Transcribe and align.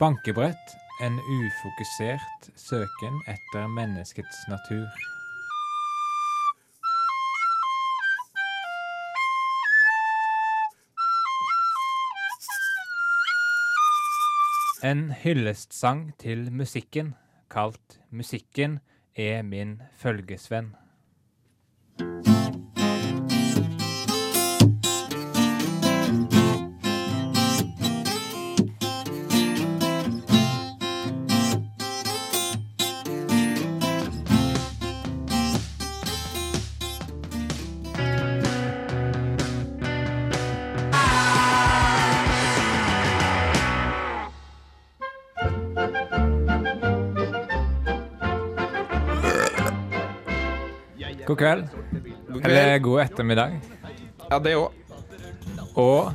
Bankebrett, 0.00 0.76
en 1.02 1.18
ufokusert 1.18 2.46
søken 2.56 3.18
etter 3.28 3.66
menneskets 3.68 4.38
natur. 4.48 4.86
En 14.82 15.10
hyllestsang 15.12 16.14
til 16.16 16.48
musikken, 16.52 17.14
kalt 17.50 18.00
'Musikken 18.10 18.80
er 19.16 19.42
min 19.42 19.82
følgesvenn'. 20.00 20.89
God 51.40 51.40
kveld. 51.40 51.68
Eller 52.44 52.78
god 52.78 53.00
ettermiddag. 53.00 53.60
Ja, 54.30 54.38
det 54.38 54.56
òg. 54.56 54.72
Og 55.80 56.12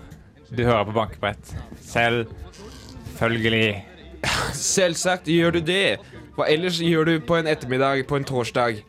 du 0.54 0.62
hører 0.64 0.86
på 0.86 0.92
Bankebrett. 0.94 1.56
Selvfølgelig. 1.82 3.86
Selvsagt 4.54 5.28
gjør 5.32 5.52
du 5.58 5.62
det. 5.66 5.98
Hva 6.36 6.46
ellers 6.52 6.78
gjør 6.84 7.08
du 7.10 7.16
på 7.26 7.40
en 7.40 7.48
ettermiddag 7.50 8.04
på 8.10 8.20
en 8.20 8.28
torsdag? 8.28 8.84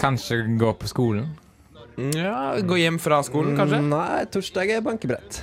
Kanskje 0.00 0.40
gå 0.58 0.72
på 0.80 0.88
skolen. 0.90 1.28
Ja, 2.16 2.56
Gå 2.64 2.78
hjem 2.80 2.96
fra 3.02 3.18
skolen, 3.26 3.56
kanskje? 3.58 3.82
Nei, 3.84 4.24
torsdag 4.32 4.70
er 4.72 4.80
bankebrett. 4.82 5.42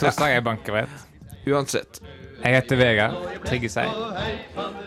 Torsdag 0.00 0.34
er 0.40 0.44
bankebrett. 0.44 0.90
Uansett. 1.46 2.00
Jeg 2.44 2.58
heter 2.58 2.76
Vegard 2.76 3.14
Tryggeseid. 3.46 3.88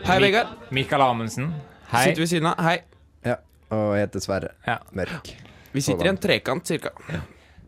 Hei, 0.05 0.19
Vegard. 0.21 0.47
Mikael 0.75 1.01
Amundsen. 1.05 1.53
Hei. 1.93 2.03
Sitter 2.09 2.21
ved 2.25 2.29
siden 2.33 2.51
av. 2.51 2.59
Hei. 2.61 2.77
Og 3.73 3.93
jeg 3.97 4.07
heter 4.07 4.23
Sverre. 4.23 4.55
Ja. 4.67 4.79
Mørk. 4.95 5.33
Vi 5.73 5.83
sitter 5.83 6.07
i 6.07 6.11
en 6.13 6.19
trekant, 6.21 6.67
cirka. 6.67 6.93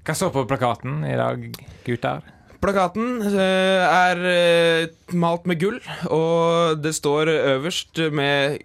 Hva 0.08 0.16
står 0.16 0.32
på 0.34 0.46
plakaten 0.50 1.02
i 1.06 1.16
dag, 1.20 1.44
gutter? 1.86 2.28
Plakaten 2.60 3.22
eh, 3.24 3.84
er 3.86 4.22
eh, 4.28 4.90
malt 5.16 5.46
med 5.48 5.62
gull, 5.62 5.78
og 6.12 6.82
det 6.84 6.92
står 6.98 7.32
øverst 7.32 8.02
med 8.12 8.60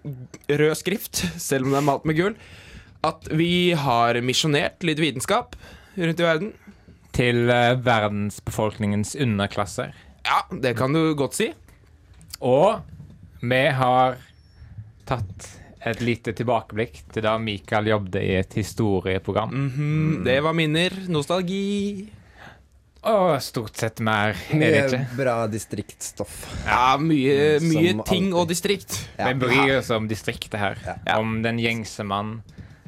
rød 0.50 0.74
skrift, 0.80 1.22
selv 1.38 1.68
om 1.68 1.74
det 1.74 1.78
er 1.78 1.86
malt 1.86 2.08
med 2.08 2.18
gull, 2.18 2.34
at 3.06 3.28
vi 3.30 3.74
har 3.78 4.18
misjonert 4.24 4.82
litt 4.86 5.02
vitenskap 5.02 5.54
rundt 5.94 6.22
i 6.22 6.26
verden. 6.26 6.54
Til 7.14 7.50
eh, 7.52 7.76
verdensbefolkningens 7.86 9.14
underklasser. 9.22 9.94
Ja, 10.26 10.40
det 10.50 10.74
kan 10.80 10.96
du 10.96 11.12
godt 11.14 11.38
si. 11.38 11.52
Og 12.42 12.80
vi 13.44 13.62
har 13.78 14.18
tatt 15.06 15.52
et 15.84 16.00
lite 16.00 16.32
tilbakeblikk 16.32 17.02
til 17.12 17.22
da 17.26 17.34
Mikael 17.38 17.90
jobbet 17.90 18.22
i 18.22 18.34
et 18.40 18.54
historieprogram. 18.56 19.50
Mhm, 19.52 20.24
Det 20.24 20.38
var 20.42 20.52
minner. 20.56 20.90
Nostalgi. 21.08 22.08
Og 23.04 23.34
stort 23.44 23.76
sett 23.76 24.00
mer 24.00 24.32
er 24.32 24.58
det 24.62 24.68
ikke. 24.86 24.98
Mye 25.02 25.16
bra 25.18 25.34
distriktstoff. 25.52 26.38
Ja, 26.64 26.96
mye, 26.96 27.58
mye 27.60 27.90
ting 28.08 28.30
alltid. 28.30 28.32
og 28.40 28.48
distrikt. 28.48 28.96
Ja. 29.18 29.28
Vi 29.28 29.34
bryr 29.42 29.74
oss 29.82 29.90
om 29.92 30.08
distriktet 30.08 30.56
her. 30.58 30.78
Ja. 30.86 31.18
Om 31.18 31.42
den 31.44 31.58
gjengse 31.60 32.04
mann 32.08 32.38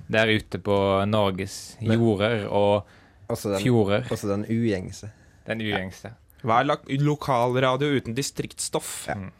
der 0.09 0.27
ute 0.33 0.56
på 0.62 1.05
Norges 1.11 1.77
jorder 1.83 2.47
og 2.49 2.87
Også 3.29 3.53
den, 3.53 3.61
fjorder. 3.61 4.06
også 4.09 4.29
den 4.33 4.47
ugjengse. 4.49 5.11
Den 5.47 5.61
ugjengse. 5.61 6.15
Hva 6.47 6.61
er 6.62 6.97
lokalradio 7.03 7.93
uten 7.99 8.15
distriktstoff? 8.15 9.06
Ja. 9.09 9.15
Mm. 9.21 9.33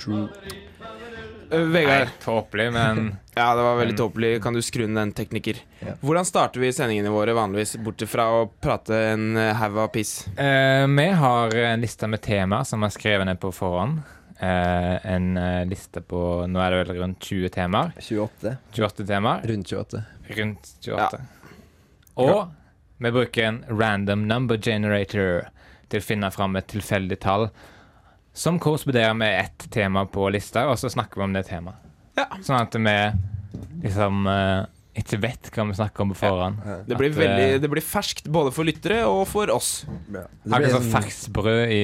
True. 0.00 0.28
Eh, 1.50 1.60
Vegard. 1.74 2.08
Tåpelig, 2.24 2.72
men 2.72 3.16
Ja, 3.34 3.54
det 3.56 3.62
var 3.62 3.76
veldig 3.76 3.96
tåpelig. 3.98 4.42
Kan 4.42 4.54
du 4.54 4.62
skru 4.62 4.86
ned 4.86 4.96
den, 5.00 5.12
tekniker? 5.12 5.58
Ja. 5.80 5.94
Hvordan 6.00 6.24
starter 6.28 6.60
vi 6.62 6.72
sendingene 6.72 7.10
våre 7.10 7.34
vanligvis, 7.34 7.76
bort 7.82 8.02
fra 8.08 8.28
å 8.30 8.44
prate 8.62 8.94
en 9.12 9.36
eh, 9.36 9.52
haug 9.58 9.78
av 9.84 9.88
piss? 9.94 10.26
eh, 10.38 10.86
vi 10.86 11.06
har 11.18 11.56
en 11.64 11.80
liste 11.82 12.06
med 12.10 12.22
temaer 12.22 12.64
som 12.68 12.84
er 12.86 12.94
skrevet 12.94 13.26
ned 13.26 13.40
på 13.42 13.50
forhånd. 13.54 14.02
Eh, 14.38 15.06
en 15.14 15.36
eh, 15.36 15.64
liste 15.70 16.00
på 16.02 16.20
Nå 16.50 16.60
er 16.62 16.70
det 16.74 16.80
vel 16.84 16.96
rundt 17.02 17.22
20 17.26 17.52
temaer. 17.54 17.92
28. 18.02 18.56
28 18.74 19.06
temaer. 19.10 19.42
Rundt 19.50 19.70
28. 19.74 20.04
Rundt 20.38 20.72
28. 20.86 21.20
Og 22.22 22.40
vi 23.02 23.10
bruker 23.10 23.48
en 23.48 23.64
random 23.68 24.28
number 24.30 24.56
generator 24.62 25.48
til 25.90 26.00
å 26.00 26.06
finne 26.06 26.30
fram 26.34 26.54
et 26.56 26.68
tilfeldig 26.70 27.18
tall 27.22 27.48
som 28.34 28.58
korresponderer 28.58 29.14
med 29.14 29.40
ett 29.44 29.68
tema 29.70 30.04
på 30.10 30.26
lista, 30.34 30.66
og 30.68 30.78
så 30.80 30.90
snakker 30.90 31.20
vi 31.20 31.26
om 31.28 31.34
det 31.36 31.44
temaet. 31.48 31.78
Ja. 32.18 32.26
Sånn 32.42 32.60
at 32.60 32.74
vi 32.74 32.94
liksom 33.84 34.26
eh, 34.30 34.64
ikke 34.98 35.18
vet 35.22 35.48
hva 35.54 35.64
vi 35.68 35.74
snakker 35.78 36.04
om 36.04 36.12
på 36.12 36.18
forhånd. 36.20 36.60
Ja. 36.66 36.76
Det 36.86 36.98
blir, 36.98 37.10
At, 37.14 37.18
veldig, 37.18 37.46
eh, 37.54 37.60
det 37.62 37.70
blir 37.72 37.82
ferskt 37.82 38.28
både 38.30 38.52
for 38.54 38.66
lyttere 38.66 39.00
og 39.10 39.24
for 39.30 39.50
oss. 39.54 39.72
Ja. 40.10 40.24
Det 40.44 40.54
Akkurat 40.54 40.74
som 40.76 40.84
sånn- 40.86 40.94
ferskt 40.96 41.28
brød 41.34 41.74
i 41.74 41.82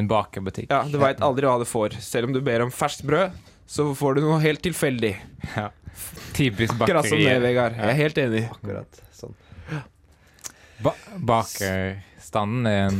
en 0.00 0.08
bakerbutikk. 0.10 0.68
Ja, 0.72 0.82
Du 0.88 0.98
veit 1.00 1.20
aldri 1.24 1.48
hva 1.48 1.58
du 1.60 1.68
får. 1.68 1.96
Selv 2.04 2.28
om 2.28 2.36
du 2.36 2.40
ber 2.44 2.64
om 2.66 2.72
ferskt 2.72 3.04
brød, 3.08 3.32
så 3.66 3.88
får 3.96 4.16
du 4.16 4.20
noe 4.26 4.40
helt 4.44 4.62
tilfeldig. 4.64 5.14
Ja. 5.56 5.70
Typisk 6.36 6.74
Akkurat 6.76 7.08
som 7.08 7.18
det. 7.18 7.38
Vegard. 7.40 7.76
Jeg 7.80 7.88
er 7.88 8.00
helt 8.02 8.18
enig. 8.20 8.42
Akkurat 8.52 9.00
sånn. 9.16 9.32
Ba 10.84 10.92
bakerstanden 11.16 12.66
er 12.68 12.82
en 12.90 12.98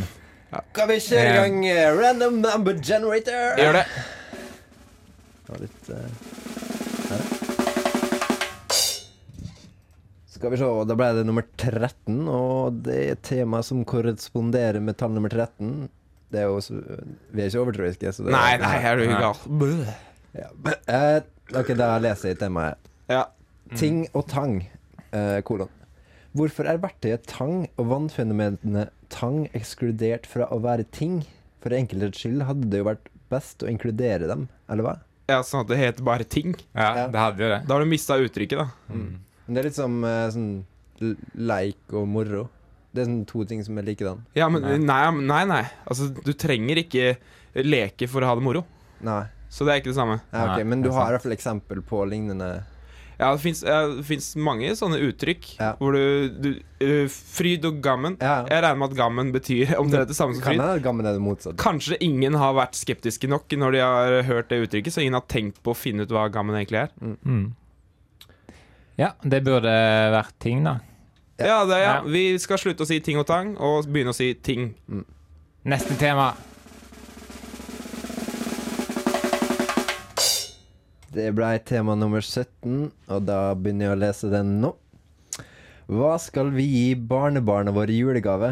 Skal 0.73 0.89
vi 0.91 0.99
kjøre 1.01 1.25
i 1.25 1.33
Eh. 1.33 1.37
gang 1.41 1.67
eh, 1.71 1.89
random 1.97 2.41
number 2.45 2.79
generator? 2.83 3.57
Gjør 3.61 3.81
det. 3.81 3.87
Det 5.47 5.61
litt 5.63 5.91
uh. 5.95 6.09
Skal 10.37 10.53
vi 10.53 10.59
se, 10.61 10.67
da 10.85 10.97
ble 10.99 11.07
det 11.17 11.23
nummer 11.25 11.47
13, 11.57 12.19
og 12.29 12.83
det 12.85 12.97
er 12.97 13.13
et 13.15 13.23
tema 13.25 13.63
som 13.65 13.85
korresponderer 13.89 14.83
med 14.85 14.99
tall 15.01 15.15
nummer 15.17 15.33
13. 15.33 15.87
Det 16.33 16.43
er 16.43 16.51
jo 16.51 16.59
så, 16.61 16.77
Vi 17.33 17.41
er 17.45 17.49
ikke 17.49 17.63
overtroiske, 17.63 18.13
så 18.13 18.27
det 18.27 18.35
Nei, 18.35 18.57
nei, 18.61 18.75
er 18.85 19.01
du 19.01 19.07
gal? 19.09 19.39
Ja. 20.37 20.51
Uh, 20.53 21.23
ok, 21.57 21.73
da 21.79 21.95
leser 22.03 22.35
jeg 22.35 22.41
temaet. 22.43 22.91
Ja. 23.09 23.23
Ting 23.79 24.03
og 24.13 24.27
tang, 24.29 24.59
uh, 25.15 25.39
kolon. 25.47 25.71
Hvorfor 26.37 26.69
er 26.69 26.83
verktøyet 26.83 27.25
tang 27.31 27.63
og 27.81 27.89
vannfenomenet 27.95 28.93
tang 29.13 29.47
ekskludert 29.57 30.27
fra 30.27 30.47
å 30.53 30.59
være 30.63 30.85
ting? 30.91 31.21
For 31.63 31.75
enkelthets 31.75 32.21
skyld 32.23 32.45
hadde 32.47 32.69
det 32.71 32.79
jo 32.83 32.89
vært 32.91 33.09
best 33.33 33.65
å 33.65 33.71
inkludere 33.71 34.29
dem, 34.31 34.49
eller 34.71 34.87
hva? 34.87 34.97
ja, 35.27 35.41
sånn 35.43 35.65
at 35.65 35.71
det 35.73 35.77
heter 35.81 36.05
bare 36.07 36.23
ting. 36.23 36.53
Ja, 36.77 36.93
Ja. 36.95 37.07
det 37.11 37.19
hadde 37.19 37.43
jo 37.43 37.49
det. 37.51 37.61
Da 37.67 37.75
har 37.75 37.83
du 37.83 37.89
mista 37.91 38.15
uttrykket, 38.15 38.59
da. 38.61 38.69
Mm. 38.95 39.19
Men 39.47 39.55
det 39.55 39.59
er 39.59 39.67
litt 39.67 39.75
som 39.79 39.97
eh, 40.07 40.29
sånn 40.31 40.65
leik 41.35 41.93
og 41.93 42.07
moro. 42.09 42.45
Det 42.95 43.03
er 43.03 43.09
sånn 43.11 43.25
to 43.29 43.43
ting 43.45 43.63
som 43.67 43.77
er 43.79 43.83
likedan. 43.89 44.23
Ja, 44.39 44.47
men 44.49 44.63
Nei. 44.63 44.79
nei, 44.79 45.11
nei. 45.27 45.41
nei. 45.51 45.65
Altså, 45.91 46.09
du 46.15 46.31
trenger 46.33 46.79
ikke 46.85 47.17
leke 47.67 48.09
for 48.09 48.23
å 48.25 48.31
ha 48.31 48.37
det 48.39 48.45
moro. 48.47 48.63
Nei. 49.05 49.25
Så 49.51 49.67
det 49.67 49.73
er 49.75 49.81
ikke 49.83 49.91
det 49.93 49.99
samme. 49.99 50.21
Ja, 50.33 50.55
ok, 50.55 50.65
Men 50.67 50.83
du 50.83 50.91
har 50.95 51.11
i 51.11 51.17
hvert 51.17 51.23
fall 51.27 51.35
eksempel 51.37 51.83
på 51.87 52.01
lignende 52.09 52.65
Ja, 53.19 53.31
det 53.33 53.41
fins 54.05 54.35
mange 54.37 54.75
sånne 54.77 54.99
uttrykk 55.07 55.47
Ja. 55.59 55.71
hvor 55.81 55.95
du, 55.97 56.29
du 56.29 56.49
uh, 56.85 57.07
Fryd 57.09 57.65
og 57.65 57.79
gammen. 57.85 58.19
Ja. 58.21 58.43
Jeg 58.51 58.63
regner 58.65 58.81
med 58.83 58.91
at 58.93 58.97
gammen 58.99 59.31
betyr 59.33 59.73
omtrent 59.81 60.11
det 60.11 60.17
samme 60.19 60.37
som 60.37 60.43
fryd. 60.45 60.61
er 60.61 60.83
det. 61.55 61.63
Kanskje 61.63 61.97
ingen 62.05 62.37
har 62.37 62.53
vært 62.59 62.77
skeptiske 62.77 63.31
nok 63.33 63.49
når 63.57 63.73
de 63.73 63.81
har 63.85 64.19
hørt 64.29 64.51
det 64.53 64.59
uttrykket, 64.67 64.93
så 64.93 65.01
ingen 65.05 65.17
har 65.17 65.25
tenkt 65.33 65.63
på 65.65 65.73
å 65.73 65.79
finne 65.79 66.05
ut 66.05 66.13
hva 66.13 66.27
gammen 66.33 66.59
egentlig 66.59 66.85
er. 66.85 66.93
Mm. 67.25 67.55
Ja, 69.01 69.13
det 69.25 69.43
burde 69.45 69.73
vært 70.13 70.37
ting, 70.41 70.65
da. 70.65 70.79
Ja. 70.81 70.93
Ja, 71.47 71.57
det, 71.69 71.79
ja. 71.83 71.89
Ja. 71.99 72.03
Vi 72.09 72.39
skal 72.41 72.57
slutte 72.61 72.85
å 72.85 72.89
si 72.89 72.97
ting 73.05 73.19
og 73.21 73.27
tang, 73.29 73.57
og 73.61 73.85
begynne 73.93 74.15
å 74.15 74.17
si 74.17 74.31
ting. 74.41 74.71
Neste 75.69 75.97
tema. 76.01 76.31
Det 81.17 81.31
ble 81.33 81.49
tema 81.65 81.95
nummer 81.97 82.21
17, 82.21 82.91
og 83.09 83.23
da 83.25 83.41
begynner 83.57 83.89
jeg 83.89 83.95
å 83.97 84.01
lese 84.03 84.29
den 84.33 84.57
nå. 84.61 84.75
Hva 85.89 86.17
skal 86.21 86.51
vi 86.53 86.65
gi 86.67 86.89
barnebarna 86.99 87.73
våre 87.73 87.95
i 87.95 88.01
julegave? 88.03 88.51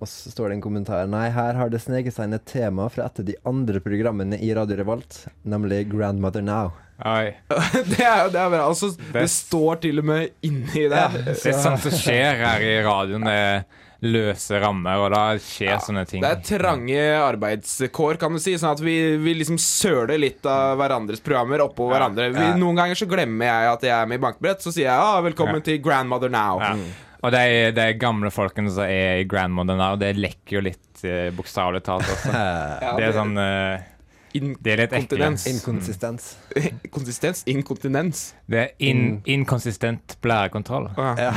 Og 0.00 0.08
så 0.08 0.30
står 0.32 0.48
det 0.48 0.54
en 0.56 0.62
kommentar. 0.64 1.08
Nei, 1.12 1.26
her 1.34 1.58
har 1.58 1.68
det 1.68 1.82
sneket 1.82 2.14
seg 2.16 2.30
inn 2.30 2.38
et 2.38 2.46
tema 2.48 2.86
fra 2.88 3.04
et 3.10 3.20
av 3.20 3.26
de 3.28 3.34
andre 3.50 3.82
programmene 3.84 4.38
i 4.40 4.48
Radio 4.56 4.78
Revolt, 4.80 5.26
nemlig 5.44 5.82
Grandmother 5.92 6.40
Now. 6.46 6.70
Oi. 7.04 7.34
det 7.90 8.00
er 8.00 8.24
jo 8.24 8.32
det 8.32 8.40
er 8.46 8.48
bra. 8.54 8.62
Altså, 8.70 8.92
det, 8.96 9.12
Det- 9.18 9.28
står 9.34 9.82
til 9.84 10.00
og 10.00 10.08
med 10.08 10.30
inni 10.46 10.86
der. 10.92 11.20
Det 11.20 11.36
er 11.36 11.60
sånt 11.60 11.84
som 11.84 11.92
skjer 12.00 12.40
her 12.46 12.64
i 12.64 12.74
radioen. 12.86 13.28
Det, 13.28 13.64
løse 14.02 14.56
rammer, 14.62 14.96
og 15.04 15.10
da 15.12 15.22
skjer 15.36 15.76
sånne 15.84 16.06
ting. 16.08 16.22
Det 16.24 16.30
er 16.30 16.58
trange 16.58 17.02
arbeidskår, 17.20 18.16
kan 18.22 18.32
du 18.32 18.40
si. 18.40 18.54
Sånn 18.56 18.72
at 18.72 18.80
vi, 18.80 18.94
vi 19.20 19.34
liksom 19.36 19.58
søler 19.60 20.16
litt 20.18 20.46
av 20.48 20.78
hverandres 20.80 21.20
programmer 21.20 21.60
oppå 21.66 21.90
hverandre. 21.90 22.30
Vi, 22.32 22.40
Ja. 22.40 22.56
noen 22.56 22.76
ganger 22.80 22.96
så 22.96 23.06
glemmer 23.10 23.44
jeg 23.50 23.72
at 23.74 23.82
jeg 23.82 23.92
er 23.98 24.06
med 24.08 24.20
i 24.20 24.24
Bankbrett, 24.24 24.62
så 24.64 24.72
sier 24.72 24.88
jeg 24.88 24.96
ah, 24.96 25.20
'velkommen 25.20 25.60
Ja. 25.60 25.66
til 25.68 25.78
Grandmother 25.84 26.28
Now'. 26.32 26.60
Ja. 26.60 26.76
Og 27.22 27.32
de, 27.32 27.72
de 27.76 27.92
gamle 28.00 28.30
folkene 28.32 28.70
som 28.72 28.84
er 28.88 29.20
i 29.20 29.24
Grandmother 29.28 29.76
now, 29.76 29.94
det 29.96 30.16
lekker 30.16 30.56
jo 30.56 30.60
litt 30.64 31.04
eh, 31.04 31.28
bokstavelig 31.36 31.82
talt 31.84 32.08
også. 32.08 32.32
Ja, 32.80 32.96
Det 32.96 33.04
er 33.04 33.12
sånn 33.12 33.36
eh, 33.36 33.80
Det 34.32 34.72
er 34.72 34.76
litt 34.86 34.92
ekkelt. 34.96 35.12
Inkontinens. 35.12 35.46
Inkonsistens. 35.46 36.36
Konsistens? 36.96 37.42
Inkontinens. 37.46 38.32
Det 38.48 38.58
er 38.58 38.70
in, 38.78 39.20
inkonsistent 39.26 40.16
blærekontroll. 40.22 40.88
Ja. 40.96 41.14
Ja. 41.18 41.32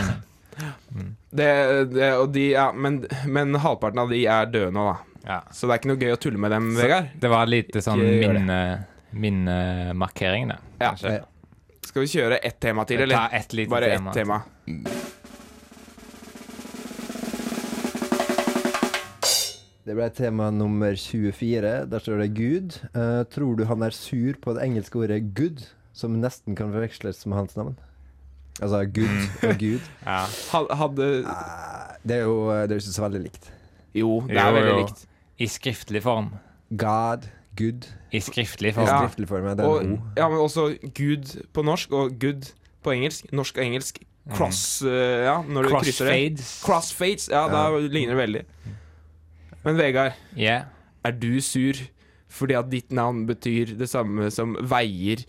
Det, 1.33 1.49
det, 1.93 2.09
og 2.19 2.29
de, 2.35 2.45
ja, 2.53 2.67
men, 2.75 3.01
men 3.25 3.55
halvparten 3.63 4.03
av 4.03 4.13
de 4.13 4.23
er 4.29 4.49
døde 4.53 4.71
nå, 4.75 4.85
da. 4.91 5.19
Ja. 5.23 5.39
Så 5.55 5.67
det 5.67 5.75
er 5.75 5.81
ikke 5.81 5.91
noe 5.93 6.01
gøy 6.01 6.15
å 6.15 6.19
tulle 6.19 6.41
med 6.41 6.51
dem, 6.51 6.73
Vegard. 6.77 7.13
Det 7.19 7.31
var 7.31 7.47
lite 7.47 7.83
sånn 7.83 8.01
minnemarkering, 8.03 8.89
minnemarkering, 9.23 10.51
det. 10.51 10.59
Ja. 10.83 11.21
Skal 11.83 12.05
vi 12.05 12.11
kjøre 12.15 12.39
ett 12.43 12.59
tema 12.63 12.85
til, 12.89 13.03
eller? 13.05 13.15
Ta 13.15 13.39
ett 13.39 13.55
lite 13.55 13.71
Bare 13.71 13.93
ett 13.95 14.13
tema. 14.15 14.41
Det 19.83 19.95
ble 19.97 20.05
tema 20.15 20.47
nummer 20.55 20.95
24. 20.95 21.71
Der 21.91 22.03
står 22.03 22.21
det 22.23 22.29
Gud. 22.37 22.77
Uh, 22.95 23.23
tror 23.27 23.57
du 23.59 23.65
han 23.67 23.83
er 23.83 23.95
sur 23.95 24.37
på 24.39 24.55
det 24.55 24.63
engelske 24.63 25.01
ordet 25.01 25.19
good, 25.35 25.65
som 25.91 26.15
nesten 26.23 26.55
kan 26.55 26.71
forveksles 26.71 27.25
med 27.27 27.41
hans 27.41 27.57
navn? 27.59 27.75
Altså 28.61 28.83
Gud 28.93 29.49
og 29.49 29.57
Gud. 29.59 29.79
Ja. 30.05 30.25
Ha- 30.51 30.75
Hadde 30.75 31.07
Eh, 31.25 31.95
det 32.07 32.17
er 32.17 32.23
jo 32.27 32.35
det 32.51 32.71
er 32.71 32.75
jo 32.75 32.81
ikke 32.83 32.93
så 32.99 33.05
veldig 33.07 33.21
likt. 33.23 33.51
Jo, 33.95 34.19
det 34.27 34.37
er 34.37 34.47
Jo, 34.49 34.53
veldig 34.57 34.71
jo. 34.73 34.79
likt. 34.85 35.05
I 35.39 35.45
skriftlig 35.47 36.01
form. 36.03 36.31
God, 36.77 37.25
good. 37.57 37.87
I 38.11 38.19
skriftlig 38.21 38.73
form. 38.75 38.87
Ja. 38.87 38.99
skriftlig 39.01 39.27
form. 39.27 39.45
ja, 39.47 39.53
Det 39.55 39.65
er 39.65 39.69
Og, 39.69 39.83
en 39.83 39.93
O. 39.93 39.99
ja, 40.17 40.27
men 40.29 40.37
også 40.39 40.77
Gud 40.93 41.43
på 41.53 41.63
norsk 41.63 41.91
og 41.91 42.19
good 42.19 42.51
på 42.83 42.91
engelsk. 42.93 43.31
Norsk 43.33 43.57
og 43.57 43.63
engelsk. 43.65 43.99
Cross 44.35 44.81
eh, 44.81 45.23
Ja, 45.25 45.41
når 45.41 45.63
du 45.63 45.69
krysser 45.79 46.05
det. 46.05 46.37
Crossfades. 46.37 46.61
Crossfades. 46.63 47.29
Ja, 47.31 47.47
da 47.51 47.77
ligner 47.79 48.15
det 48.15 48.21
veldig. 48.21 48.45
Men 49.65 49.77
Vegard, 49.77 50.13
Yeah. 50.37 50.63
er 51.05 51.11
du 51.11 51.39
sur 51.41 51.73
fordi 52.29 52.53
at 52.57 52.69
ditt 52.71 52.91
navn 52.91 53.25
betyr 53.27 53.77
det 53.77 53.89
samme 53.89 54.31
som 54.31 54.55
veier? 54.55 55.23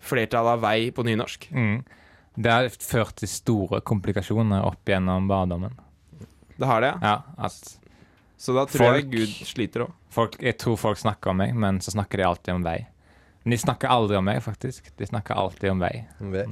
Flertallet 0.00 0.52
av 0.56 0.60
vei 0.62 0.90
på 0.90 1.02
nynorsk? 1.04 1.48
Mm. 1.52 1.82
Det 2.38 2.52
har 2.54 2.68
ført 2.70 3.16
til 3.18 3.30
store 3.30 3.80
komplikasjoner 3.82 4.62
opp 4.66 4.86
gjennom 4.86 5.26
barndommen. 5.30 5.74
Det 6.58 6.66
har 6.66 6.84
det, 6.84 6.92
ja. 7.02 7.14
Ja, 7.14 7.46
at 7.48 7.78
Så 8.38 8.54
da 8.54 8.64
tror 8.70 8.94
jeg 8.98 9.08
Gud 9.10 9.32
sliter 9.46 9.86
òg. 9.88 10.36
jeg 10.42 10.58
tror 10.58 10.76
folk 10.78 10.98
snakker 10.98 11.30
om 11.30 11.36
meg, 11.42 11.54
men 11.54 11.80
så 11.82 11.90
snakker 11.94 12.18
de 12.18 12.26
alltid 12.28 12.54
om 12.54 12.62
vei. 12.62 12.86
Men 13.44 13.54
de 13.54 13.58
snakker 13.58 13.88
aldri 13.88 14.16
om 14.18 14.24
meg, 14.26 14.42
faktisk. 14.42 14.90
De 14.98 15.06
snakker 15.06 15.34
alltid 15.34 15.70
om 15.70 15.80
vei. 15.80 16.04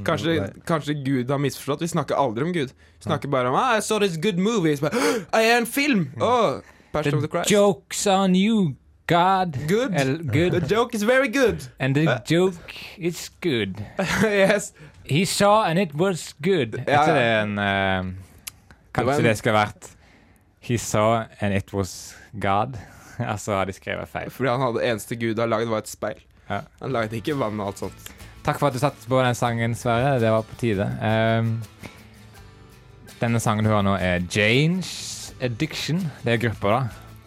Kanskje, 0.07 0.37
kanskje 0.67 0.95
Gud 1.05 1.31
har 1.31 1.39
misforstått. 1.43 1.83
Vi 1.85 1.89
snakker 1.93 2.17
aldri 2.17 2.47
om 2.47 2.53
Gud. 2.55 2.73
Vi 2.73 3.05
snakker 3.07 3.29
bare 3.29 3.51
om 3.51 3.55
ah, 3.59 3.77
I 3.77 3.83
saw 3.83 4.01
this 4.01 4.17
good 4.17 4.39
movie. 4.39 4.77
Så 4.77 4.87
bare, 4.87 4.97
«Åh, 4.97 5.39
er 5.41 5.59
en 5.59 5.67
film! 5.67 6.07
Oh, 6.21 6.61
Passion 6.93 7.19
of 7.19 7.23
the 7.23 7.29
The 7.29 7.33
Christ. 7.37 7.51
joke's 7.51 8.07
on 8.07 8.35
you, 8.35 8.75
God. 9.07 9.59
Good. 9.69 9.95
El, 9.95 10.19
The 10.51 10.75
joke 10.75 10.95
is 10.97 11.03
very 11.03 11.29
good. 11.29 11.69
And 11.79 11.95
the 11.95 12.23
joke 12.27 12.75
is 12.97 13.31
good. 13.43 13.85
yes. 14.23 14.73
He 15.09 15.25
saw 15.25 15.65
and 15.65 15.79
it 15.79 15.95
was 15.95 16.35
good. 16.43 16.81
Ja, 16.87 17.07
ja. 17.07 17.15
det 17.15 17.25
en 17.43 17.59
eh, 17.59 18.05
Det 18.05 18.93
Kanskje 18.95 19.17
en- 19.19 19.25
det 19.25 19.37
skulle 19.39 19.59
vært 19.59 19.91
He 20.67 20.79
saw 20.79 21.25
and 21.41 21.55
it 21.55 21.73
was 21.73 22.15
God. 22.33 22.77
Altså 23.19 23.53
har 23.57 23.65
de 23.65 23.73
skrevet 23.73 24.09
feil. 24.09 24.31
Fordi 24.31 24.51
han 24.51 24.61
hadde 24.61 24.83
eneste 24.85 25.17
Gud 25.17 25.39
har 25.39 25.49
lagd, 25.49 25.69
var 25.71 25.79
et 25.85 25.89
speil. 25.89 26.19
Ja. 26.51 26.61
Han 26.83 26.93
lagde 26.93 27.17
ikke 27.17 27.37
vann 27.39 27.61
og 27.61 27.71
alt 27.71 27.79
sånt. 27.87 28.11
Takk 28.45 28.59
for 28.61 28.69
at 28.69 28.77
du 28.77 28.79
satte 28.79 29.09
på 29.09 29.23
den 29.25 29.35
sangen, 29.35 29.75
Sverre. 29.75 30.19
Det 30.21 30.31
var 30.31 30.45
på 30.47 30.59
tide. 30.61 30.85
Um, 31.01 31.55
denne 33.21 33.41
sangen 33.41 33.65
du 33.65 33.71
hører 33.73 33.87
nå, 33.87 33.95
er 33.97 34.21
Jane's 34.31 35.33
Addiction. 35.41 36.05
Det 36.23 36.37
er 36.37 36.43
gruppa, 36.45 36.69
da. 36.77 36.83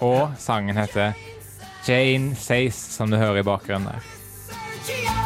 Og 0.05 0.37
sangen 0.39 0.77
heter 0.77 1.17
Jane 1.87 2.35
Says, 2.35 2.75
som 2.75 3.09
du 3.11 3.17
hører 3.17 3.41
i 3.41 3.47
bakgrunnen 3.49 3.89
der. 3.89 5.18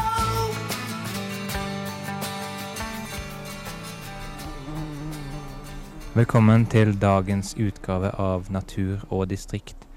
Velkommen 6.14 6.68
til 6.70 6.92
dagens 7.02 7.56
utgave 7.58 8.12
av 8.22 8.52
Natur 8.54 9.02
og 9.10 9.32
distrikt. 9.32 9.88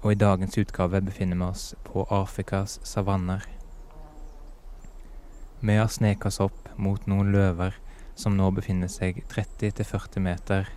Og 0.00 0.14
i 0.14 0.16
dagens 0.16 0.56
utgave 0.56 1.02
befinner 1.04 1.36
vi 1.36 1.44
oss 1.44 1.64
på 1.84 2.06
Afrikas 2.08 2.78
savanner. 2.88 3.44
Vi 5.60 5.76
har 5.76 5.90
sneket 5.92 6.30
oss 6.30 6.40
opp 6.40 6.70
mot 6.80 7.04
noen 7.04 7.34
løver 7.34 7.76
som 8.16 8.38
nå 8.38 8.48
befinner 8.56 8.88
seg 8.88 9.20
30-40 9.28 10.24
meter 10.24 10.72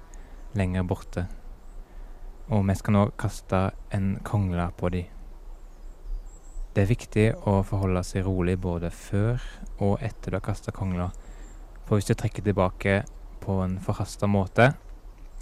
lenger 0.60 0.84
borte. 0.84 1.24
Og 2.52 2.68
vi 2.68 2.76
skal 2.76 2.98
nå 2.98 3.06
kaste 3.16 3.64
en 3.96 4.18
kongle 4.28 4.68
på 4.76 4.92
de. 4.92 5.06
Det 6.76 6.84
er 6.84 6.92
viktig 6.92 7.28
å 7.48 7.62
forholde 7.64 8.04
seg 8.12 8.28
rolig 8.28 8.60
både 8.60 8.92
før 8.92 9.40
og 9.78 10.04
etter 10.04 10.36
du 10.36 10.42
har 10.42 10.46
kasta 10.52 10.76
kongla. 10.76 11.14
For 11.88 11.96
hvis 11.96 12.12
du 12.12 12.16
trekker 12.20 12.44
tilbake 12.44 13.00
på 13.42 13.60
en 13.64 13.80
forhasta 13.82 14.28
måte, 14.30 14.72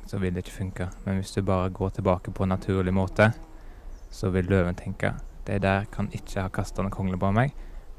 så 0.10 0.18
vil 0.18 0.34
det 0.34 0.46
ikke 0.46 0.58
funke. 0.58 0.90
Men 1.06 1.20
hvis 1.20 1.36
du 1.36 1.42
bare 1.46 1.70
går 1.70 1.90
tilbake 2.00 2.32
på 2.32 2.44
en 2.44 2.56
naturlig 2.56 2.94
måte, 2.94 3.32
så 4.12 4.30
vil 4.34 4.50
løven 4.50 4.76
tenke 4.76 5.14
de 5.48 5.60
der 5.60 5.86
kan 5.92 6.10
ikke 6.14 6.42
ha 6.42 6.50
kasta 6.54 6.84
en 6.84 6.94
kongle 6.94 7.18
på 7.18 7.32
meg, 7.34 7.54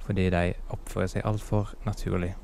fordi 0.06 0.29
de 0.31 0.55
oppfører 0.70 1.11
seg 1.11 1.26
altfor 1.26 1.73
naturlig. 1.87 2.35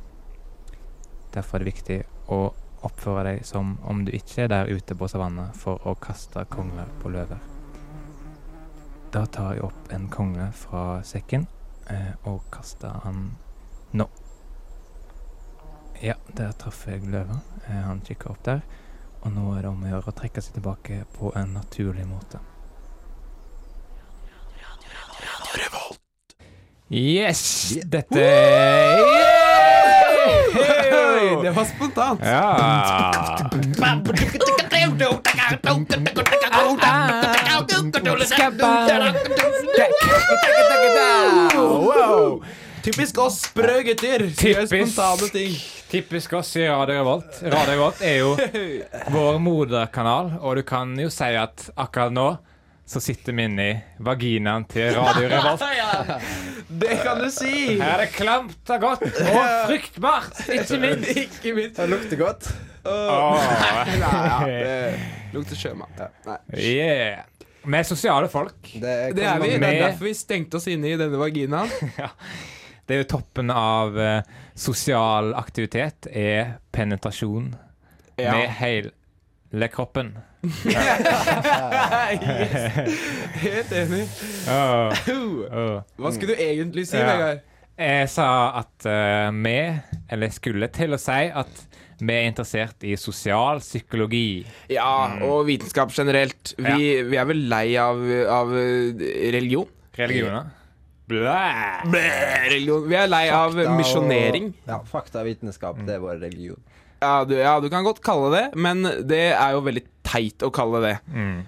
Derfor 1.35 1.57
er 1.57 1.65
det 1.65 1.73
viktig 1.73 1.99
å 2.33 2.41
oppføre 2.87 3.25
deg 3.29 3.45
som 3.47 3.77
om 3.87 4.05
du 4.07 4.13
ikke 4.15 4.45
er 4.45 4.53
der 4.53 4.71
ute 4.71 4.97
på 4.99 5.09
savannet 5.11 5.57
for 5.59 5.83
å 5.87 5.95
kaste 6.01 6.45
kongler 6.51 6.91
på 7.03 7.13
løver. 7.15 7.41
Da 9.15 9.25
tar 9.33 9.57
jeg 9.57 9.67
opp 9.67 9.93
en 9.95 10.09
kongle 10.13 10.51
fra 10.55 11.03
sekken 11.07 11.47
eh, 11.91 12.15
og 12.29 12.43
kaster 12.53 13.01
han 13.05 13.31
nå. 13.97 14.09
Ja, 16.01 16.15
der 16.37 16.53
traff 16.53 16.87
jeg 16.87 17.07
løven. 17.09 17.41
Eh, 17.69 17.83
han 17.87 18.03
kikka 18.05 18.31
opp 18.35 18.43
der. 18.45 18.61
Og 19.23 19.33
nå 19.33 19.47
er 19.57 19.65
det 19.65 19.71
om 19.71 19.83
å 19.83 19.91
gjøre 19.91 20.13
å 20.13 20.17
trekke 20.17 20.43
seg 20.45 20.59
tilbake 20.59 21.05
på 21.17 21.33
en 21.39 21.57
naturlig 21.57 22.07
måte. 22.07 22.43
Yes! 26.89 27.75
Dette 27.91 28.23
det 31.43 31.51
var 31.51 31.65
spontant. 31.65 32.21
Ja. 32.23 33.49
Wow. 41.57 42.45
Typisk 42.83 43.19
oss 43.19 43.41
sprø 43.43 43.83
gutter. 43.83 44.31
Typisk. 44.37 44.67
spontane 44.67 45.29
ting. 45.33 45.76
Typisk 45.91 46.33
oss 46.33 46.57
i 46.57 46.69
Radio 46.69 46.95
Revolt. 46.99 47.39
Radio 47.43 47.73
Revolt 47.73 48.01
er 48.03 48.17
jo 48.19 48.33
vår 49.15 49.39
moderkanal, 49.39 50.33
og 50.41 50.57
du 50.59 50.63
kan 50.67 50.97
jo 50.99 51.11
si 51.15 51.29
at 51.39 51.69
akkurat 51.79 52.15
nå 52.15 52.27
så 52.87 53.01
sitter 53.03 53.35
vi 53.35 53.45
inne 53.49 53.65
i 53.67 53.77
vaginaen 54.07 54.67
til 54.71 54.93
Radio 54.95 55.29
Revolt. 55.31 55.63
Det 56.83 56.99
kan 57.03 57.21
du 57.23 57.29
si. 57.31 57.77
Her 57.79 57.93
er 57.97 58.03
det 58.05 58.09
klamt 58.15 58.73
og 58.75 58.83
godt 58.83 59.05
og 59.07 59.39
fruktbart, 59.71 60.43
ikke 60.51 60.81
minst. 60.83 61.13
Ikke 61.23 61.55
minst. 61.55 61.79
Det 61.79 61.87
lukter 61.91 62.19
godt. 62.21 62.51
Oh. 62.87 63.39
Nei, 63.39 63.97
ja, 63.99 64.35
det 64.47 65.35
lukter 65.35 65.59
sjømat. 65.59 66.03
Ja, 66.27 66.37
Yeah. 66.55 67.25
Vi 67.67 67.75
er 67.75 67.87
sosiale 67.87 68.29
folk. 68.31 68.61
Det, 68.63 68.93
Det 69.17 69.25
er 69.27 69.41
vi. 69.43 69.49
Det 69.59 69.63
er 69.63 69.81
derfor 69.89 70.07
vi 70.07 70.15
stengte 70.15 70.59
oss 70.61 70.69
inne 70.71 70.93
i 70.93 70.99
denne 70.99 71.19
vaginaen. 71.19 71.71
Det 72.87 72.95
er 72.95 73.03
jo 73.03 73.09
toppen 73.17 73.51
av 73.51 73.97
eh, 73.99 74.23
sosial 74.55 75.33
aktivitet, 75.35 76.07
er 76.07 76.61
penetrasjon 76.75 77.51
med 78.17 78.49
hele 78.61 79.69
kroppen. 79.75 80.15
yes. 80.47 80.71
Helt 83.47 83.73
enig. 83.75 84.05
Oh. 84.47 85.11
Oh. 85.11 85.83
Hva 85.99 86.13
skulle 86.15 86.37
du 86.37 86.43
egentlig 86.43 86.87
si, 86.87 86.97
Ja. 87.01 87.11
Vegard? 87.11 87.45
Jeg 87.77 88.09
sa 88.09 88.27
at 88.63 88.87
uh, 88.89 89.29
vi, 89.45 89.57
eller 90.09 90.31
skulle 90.33 90.71
til 90.73 90.97
å 90.97 90.99
si 91.01 91.27
at 91.29 91.59
vi 92.01 92.13
er 92.15 92.29
interessert 92.31 92.87
i 92.89 92.95
sosial 93.01 93.61
psykologi. 93.61 94.47
Ja, 94.73 95.19
og 95.27 95.45
vitenskap 95.49 95.93
generelt. 95.93 96.55
Vi, 96.57 97.03
vi 97.05 97.19
er 97.21 97.29
vel 97.29 97.43
lei 97.51 97.77
av, 97.81 98.01
av 98.33 98.53
religion? 98.55 99.69
Religioner. 99.97 100.49
Blæ! 101.07 101.87
Blæ, 101.91 102.07
religion. 102.51 102.89
Vi 102.91 102.97
er 102.99 103.07
lei 103.11 103.27
av 103.31 103.55
misjonering. 103.77 104.51
og-. 104.55 104.73
Ja, 104.73 104.81
fakta 104.91 105.23
og 105.23 105.29
vitenskap, 105.31 105.79
det 105.87 105.97
er 105.97 106.03
vår 106.03 106.19
religion. 106.25 106.59
Ja 107.03 107.25
du, 107.29 107.35
ja, 107.37 107.59
du 107.61 107.69
kan 107.71 107.85
godt 107.85 108.01
kalle 108.03 108.31
det, 108.33 108.45
men 108.57 108.81
det 109.07 109.27
er 109.37 109.53
jo 109.53 109.61
veldig 109.67 109.83
teit 110.07 110.43
å 110.47 110.49
kalle 110.55 110.81
det. 110.81 110.95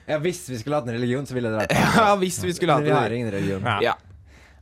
Ja, 0.07 0.19
Hvis 0.21 0.43
vi 0.50 0.59
skulle 0.61 0.77
hatt 0.77 0.91
en 0.91 0.95
religion, 0.99 1.25
så 1.27 1.35
ville 1.35 1.49
det 1.50 1.62
vært 1.62 1.73
Ja, 1.97 2.11
hvis 2.21 2.43
vi 2.45 2.53
skulle 2.53 2.77
Men 2.77 2.91
en 2.91 2.93
hatt 2.93 3.07
har 3.09 3.15
ingen 3.17 3.33
religion. 3.33 3.65
Ja. 3.65 3.79
Ja. 3.83 3.95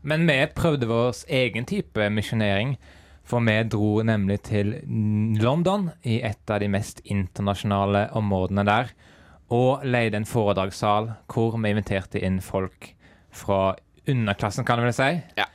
Men 0.07 0.29
vi 0.29 0.37
prøvde 0.55 0.87
vår 0.87 1.25
egen 1.35 1.67
type 1.67 2.07
misjonering, 2.15 2.76
for 3.26 3.43
vi 3.43 3.57
dro 3.67 3.97
nemlig 4.07 4.38
til 4.47 4.76
London, 5.43 5.91
i 6.07 6.21
et 6.23 6.53
av 6.55 6.62
de 6.62 6.69
mest 6.71 7.03
internasjonale 7.03 8.07
områdene 8.15 8.65
der, 8.69 8.93
og 9.50 9.83
leide 9.87 10.21
en 10.21 10.26
foredragssal 10.26 11.11
hvor 11.26 11.59
vi 11.59 11.75
inviterte 11.75 12.23
inn 12.23 12.38
folk 12.43 12.93
fra 13.35 13.75
underklassen, 14.08 14.64
kan 14.66 14.78
du 14.78 14.84
vel 14.88 14.94
si. 14.96 15.10
Ja. 15.38 15.46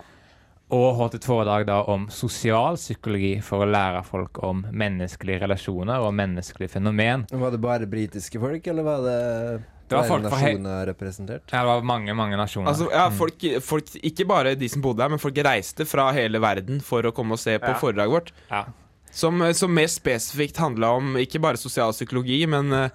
Og 0.71 0.93
holdt 0.95 1.17
et 1.17 1.25
foredrag 1.27 1.65
da 1.67 1.81
om 1.91 2.05
sosial 2.13 2.77
psykologi 2.79 3.33
for 3.43 3.65
å 3.65 3.67
lære 3.67 4.05
folk 4.07 4.39
om 4.47 4.61
menneskelige 4.71 5.41
relasjoner 5.43 5.99
og 6.05 6.13
menneskelige 6.15 6.71
fenomen. 6.77 7.25
Var 7.31 7.51
det 7.51 7.59
bare 7.59 7.89
britiske 7.91 8.39
folk, 8.39 8.67
eller 8.71 8.87
var 8.87 9.01
det 9.03 9.17
Det 9.91 9.97
var 9.99 10.07
folk 10.07 10.23
nasjoner 10.29 10.85
representert? 10.87 11.43
Ja, 11.51 11.65
det 11.65 11.67
var 11.73 11.81
mange, 11.83 12.13
mange 12.15 12.37
nasjoner. 12.39 12.69
Altså, 12.71 12.87
ja, 12.93 13.09
folk, 13.11 13.43
folk, 13.67 13.91
ikke 13.99 14.25
bare 14.29 14.55
de 14.55 14.69
som 14.71 14.81
bodde 14.85 15.03
her, 15.03 15.11
men 15.11 15.19
folk 15.19 15.35
reiste 15.43 15.83
fra 15.85 16.07
hele 16.15 16.39
verden 16.39 16.79
for 16.79 17.03
å 17.03 17.11
komme 17.11 17.35
og 17.35 17.39
se 17.43 17.57
på 17.59 17.67
Ja. 17.73 17.79
foredraget 17.81 18.11
vårt. 18.15 18.31
ja. 18.49 18.63
Som, 19.11 19.41
som 19.53 19.73
mer 19.75 19.89
spesifikt 19.91 20.55
handla 20.55 20.93
om 20.95 21.17
ikke 21.19 21.41
bare 21.43 21.59
sosial 21.59 21.91
psykologi, 21.91 22.45
men 22.47 22.71
eh, 22.71 22.89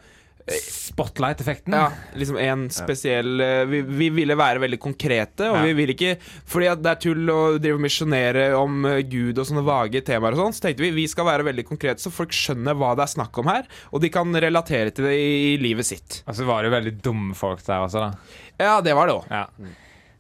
Spotlight-effekten. 0.47 1.75
ja, 1.75 1.89
liksom 2.15 2.37
en 2.39 2.67
spesiell 2.71 3.41
eh, 3.43 3.65
vi, 3.67 3.81
vi 3.83 4.09
ville 4.15 4.37
være 4.39 4.61
veldig 4.63 4.79
konkrete, 4.81 5.49
og 5.51 5.57
Ja. 5.59 5.63
vi 5.67 5.73
ville 5.75 5.95
ikke 5.97 6.13
Fordi 6.47 6.69
at 6.71 6.83
det 6.85 6.93
er 6.93 7.01
tull 7.03 7.33
å 7.33 7.39
drive 7.59 7.75
og 7.81 7.83
misjonere 7.83 8.45
om 8.59 8.85
eh, 8.87 9.01
Gud 9.11 9.39
og 9.43 9.49
sånne 9.49 9.65
vage 9.67 10.03
temaer 10.07 10.37
og 10.37 10.45
sånn, 10.45 10.55
så 10.57 10.67
tenkte 10.69 10.85
vi 10.87 10.93
vi 11.01 11.07
skal 11.11 11.27
være 11.27 11.47
veldig 11.49 11.65
konkrete, 11.67 12.01
så 12.03 12.13
folk 12.15 12.31
skjønner 12.37 12.79
hva 12.79 12.95
det 12.97 13.03
er 13.09 13.13
snakk 13.17 13.39
om 13.43 13.51
her, 13.51 13.67
og 13.91 14.01
de 14.05 14.13
kan 14.15 14.31
relatere 14.47 14.95
til 14.95 15.09
det 15.09 15.17
i, 15.19 15.33
i 15.55 15.57
livet 15.59 15.87
sitt. 15.89 16.21
Og 16.27 16.39
så 16.39 16.47
var 16.49 16.63
det 16.63 16.71
jo 16.71 16.77
veldig 16.77 16.95
dumme 17.03 17.35
folk 17.35 17.65
der 17.67 17.83
også, 17.89 18.07
da. 18.07 18.39
Ja, 18.63 18.81
det 18.81 18.95
var 18.97 19.11
det 19.11 19.19
òg. 19.19 19.27
Ja. 19.31 19.45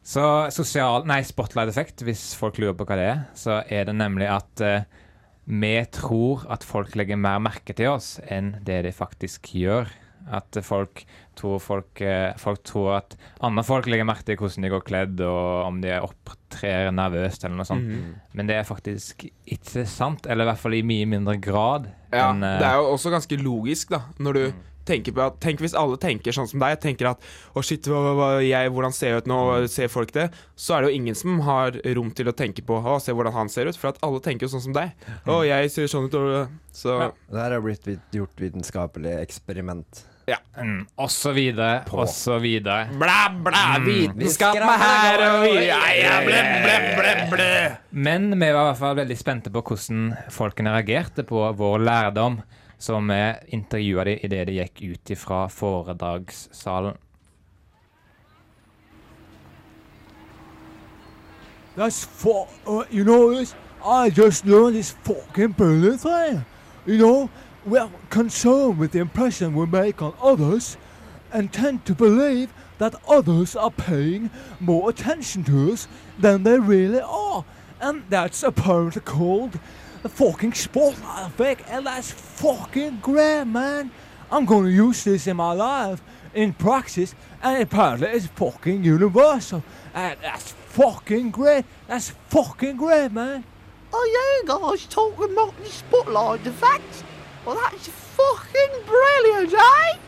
Så 0.06 0.22
sosial 0.54 1.06
Nei, 1.08 1.22
spotlight-effekt, 1.26 2.02
hvis 2.06 2.28
folk 2.38 2.58
lurer 2.62 2.76
på 2.78 2.86
hva 2.86 2.98
det 2.98 3.06
er, 3.10 3.22
så 3.38 3.60
er 3.70 3.88
det 3.88 3.94
nemlig 3.98 4.28
at 4.30 4.62
uh, 4.62 4.82
vi 5.46 5.72
tror 5.94 6.44
at 6.50 6.62
folk 6.66 6.94
legger 6.98 7.18
mer 7.18 7.38
merke 7.42 7.74
til 7.74 7.90
oss 7.94 8.16
enn 8.26 8.52
det 8.66 8.82
de 8.86 8.92
faktisk 8.94 9.50
gjør. 9.54 9.90
At 10.26 10.58
folk 10.66 11.04
tror 11.38 11.60
folk, 11.62 12.00
eh, 12.00 12.32
folk 12.40 12.62
tror 12.66 12.96
at 12.96 13.16
andre 13.44 13.62
folk 13.66 13.86
legger 13.86 14.08
merke 14.08 14.24
til 14.26 14.38
hvordan 14.40 14.66
de 14.66 14.70
går 14.72 14.86
kledd, 14.88 15.20
og 15.22 15.66
om 15.66 15.80
de 15.84 15.92
opptrer 16.00 16.90
nervøst 16.94 17.44
eller 17.44 17.60
noe 17.60 17.68
sånt. 17.68 17.90
Men 18.34 18.48
det 18.50 18.56
er 18.56 18.66
faktisk 18.68 19.28
ikke 19.46 19.84
sant, 19.86 20.26
eller 20.26 20.46
i 20.46 20.50
hvert 20.50 20.62
fall 20.64 20.78
i 20.78 20.82
mye 20.86 21.06
mindre 21.06 21.36
grad. 21.38 21.90
Ja, 22.12 22.30
enn, 22.30 22.42
eh, 22.42 22.58
det 22.62 22.70
er 22.70 22.80
jo 22.80 22.94
også 22.94 23.12
ganske 23.14 23.38
logisk, 23.42 23.92
da, 23.94 24.02
når 24.18 24.40
du 24.40 24.46
tenker 24.86 25.14
på 25.16 25.22
at 25.24 25.38
Tenk 25.42 25.58
hvis 25.58 25.74
alle 25.74 25.98
tenker 25.98 26.34
sånn 26.34 26.48
som 26.48 26.62
deg, 26.62 26.78
tenker 26.82 27.10
at 27.10 27.24
å 27.58 27.62
shit, 27.66 27.88
hva, 27.90 28.14
hva, 28.14 28.28
jeg, 28.44 28.70
hvordan 28.70 28.94
ser 28.94 29.12
jeg 29.12 29.24
ut 29.24 29.30
nå, 29.30 29.38
ser 29.72 29.90
folk 29.92 30.12
det? 30.14 30.28
Så 30.54 30.76
er 30.76 30.84
det 30.84 30.92
jo 30.92 31.00
ingen 31.00 31.18
som 31.18 31.40
har 31.46 31.78
rom 31.98 32.12
til 32.14 32.30
å 32.30 32.34
tenke 32.36 32.62
på 32.66 32.78
å 32.78 32.98
se 33.02 33.14
hvordan 33.16 33.34
han 33.34 33.50
ser 33.52 33.66
ut, 33.66 33.78
for 33.78 33.90
at 33.90 33.98
alle 34.06 34.22
tenker 34.24 34.46
jo 34.46 34.54
sånn 34.54 34.68
som 34.68 34.76
deg. 34.76 34.94
Å, 35.26 35.40
jeg 35.46 35.72
ser 35.74 35.90
sånn 35.90 36.06
ut, 36.06 36.14
og 36.14 36.54
Så 36.76 36.92
Ja. 37.00 37.10
Det 37.32 37.40
her 37.40 37.56
har 37.56 37.64
blitt 37.64 37.88
gjort 38.14 38.38
vitenskapelig 38.40 39.16
eksperiment. 39.24 40.06
Mm, 40.62 40.86
og 40.96 41.10
så 41.10 41.32
videre, 41.32 41.82
På. 41.86 41.96
og 41.96 42.08
så 42.08 42.38
videre. 42.38 42.88
blæ, 42.98 43.28
blæ, 43.44 43.84
vitenskap 43.84 44.54
mm. 44.54 44.66
med 44.66 44.78
her 44.82 45.30
og 45.30 45.42
vi 45.44 45.48
ja, 45.66 45.80
ja, 45.94 46.24
blæ, 46.24 46.40
blæ, 46.62 46.76
blæ, 46.96 47.30
blæ. 47.30 47.68
Men 47.90 48.40
vi 48.40 48.46
var 48.52 48.60
i 48.60 48.66
hvert 48.70 48.78
fall 48.78 48.96
veldig 48.96 49.18
spente 49.18 49.50
på 49.50 49.60
hvordan 49.60 50.14
folkene 50.30 50.70
reagerte 50.70 51.22
på 51.22 51.52
vår 51.52 51.78
lærdom. 51.78 52.40
Så 52.78 53.00
vi 53.00 53.34
intervjua 53.48 54.04
dem 54.04 54.18
idet 54.22 54.46
de 54.46 54.52
gikk 54.52 54.82
ut 54.92 55.10
ifra 55.10 55.46
foredragssalen. 55.48 56.96
That's 61.76 62.04
for 62.04 62.48
uh, 62.66 62.84
you 62.90 63.04
know 63.04 63.34
this. 63.34 63.54
I 63.84 64.08
just 64.08 64.46
learned 64.46 64.74
this 64.74 64.96
fucking 65.04 65.52
brilliant 65.52 66.00
thing. 66.00 66.44
You 66.86 66.98
know, 66.98 67.28
we're 67.66 67.90
concerned 68.10 68.78
with 68.78 68.92
the 68.92 69.00
impression 69.00 69.54
we 69.54 69.66
make 69.66 70.00
on 70.00 70.14
others, 70.22 70.76
and 71.32 71.52
tend 71.52 71.84
to 71.84 71.94
believe 71.94 72.54
that 72.78 72.94
others 73.08 73.56
are 73.56 73.70
paying 73.70 74.30
more 74.60 74.88
attention 74.88 75.42
to 75.44 75.72
us 75.72 75.88
than 76.18 76.44
they 76.44 76.58
really 76.58 77.00
are, 77.00 77.44
and 77.80 78.04
that's 78.08 78.42
apparently 78.42 79.02
called 79.02 79.58
the 80.02 80.08
fucking 80.08 80.52
spotlight 80.52 81.26
effect, 81.26 81.62
and 81.68 81.86
that's 81.86 82.12
fucking 82.12 83.00
great, 83.02 83.44
man. 83.44 83.90
I'm 84.30 84.44
gonna 84.44 84.70
use 84.70 85.04
this 85.04 85.26
in 85.26 85.36
my 85.36 85.52
life 85.52 86.00
in 86.34 86.52
practice, 86.52 87.14
and 87.42 87.62
apparently 87.62 88.08
it's 88.08 88.26
fucking 88.26 88.84
universal. 88.84 89.62
And 89.94 90.18
that's 90.22 90.52
fucking 90.52 91.30
great. 91.30 91.64
That's 91.88 92.10
fucking 92.28 92.76
great, 92.76 93.12
man. 93.12 93.44
Oh, 93.92 93.98
are 93.98 94.06
you 94.06 94.70
guys 94.70 94.86
talking 94.86 95.32
about 95.32 95.56
the 95.56 95.70
spotlight 95.70 96.46
effect? 96.46 97.04
Well, 97.46 97.54
that's 97.54 97.86
fucking 97.86 98.74
brilliant, 98.86 99.54
eh? 99.54 99.98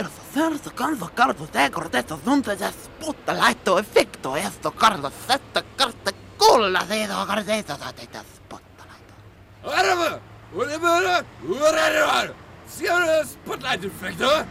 It's 0.00 0.10
cierto 0.32 0.70
que 0.74 0.82
el 0.82 0.98
cardo 1.14 1.48
negro 1.54 1.88
de 1.88 1.98
estos 2.00 2.24
dunces 2.24 2.60
es 2.60 2.90
puta 2.98 3.34
laito 3.34 3.78
efecto 3.78 4.36
esto 4.36 4.72
cardo 4.72 5.08
sette 5.08 5.64
carte 5.76 6.10
a 6.10 6.84
de 6.86 7.06
do 7.06 7.24
gardeta 7.24 7.76
de 7.76 8.02
estas 8.02 8.24
puta 8.48 8.82
arriba. 8.82 9.14
Whatever! 9.62 10.20
Whatever! 10.52 11.24
Whatever! 11.46 12.34
Sierra 12.66 13.24
spotlight 13.24 13.84
effector! 13.84 14.44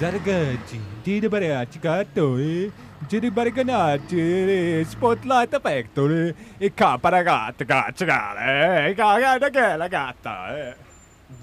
Zargati, 0.00 0.80
did 1.04 1.30
barati 1.30 1.78
gato, 1.78 2.36
eh? 2.36 2.72
Did 3.08 3.32
barganati, 3.32 4.84
spotlight 4.84 5.54
effector, 5.54 6.34
e 6.58 6.74
caparagata 6.74 7.62
gatta, 7.64 8.84
eh? 8.84 8.92
Gatta, 8.94 9.48
gatta, 9.48 9.88
gatta, 9.88 10.58
eh? 10.58 10.85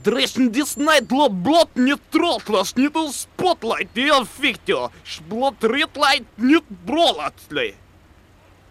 Дресн 0.04 0.48
диснайт 0.48 1.12
ло 1.12 1.28
блот 1.28 1.70
не 1.74 1.96
тротлас 2.10 2.76
не 2.76 2.88
то 2.88 3.10
спотлайт 3.12 3.88
не 3.96 4.08
эффектio. 4.08 4.90
Шблот 5.04 5.64
ритлайт 5.64 6.26
не 6.36 6.60
бролатли. 6.86 7.74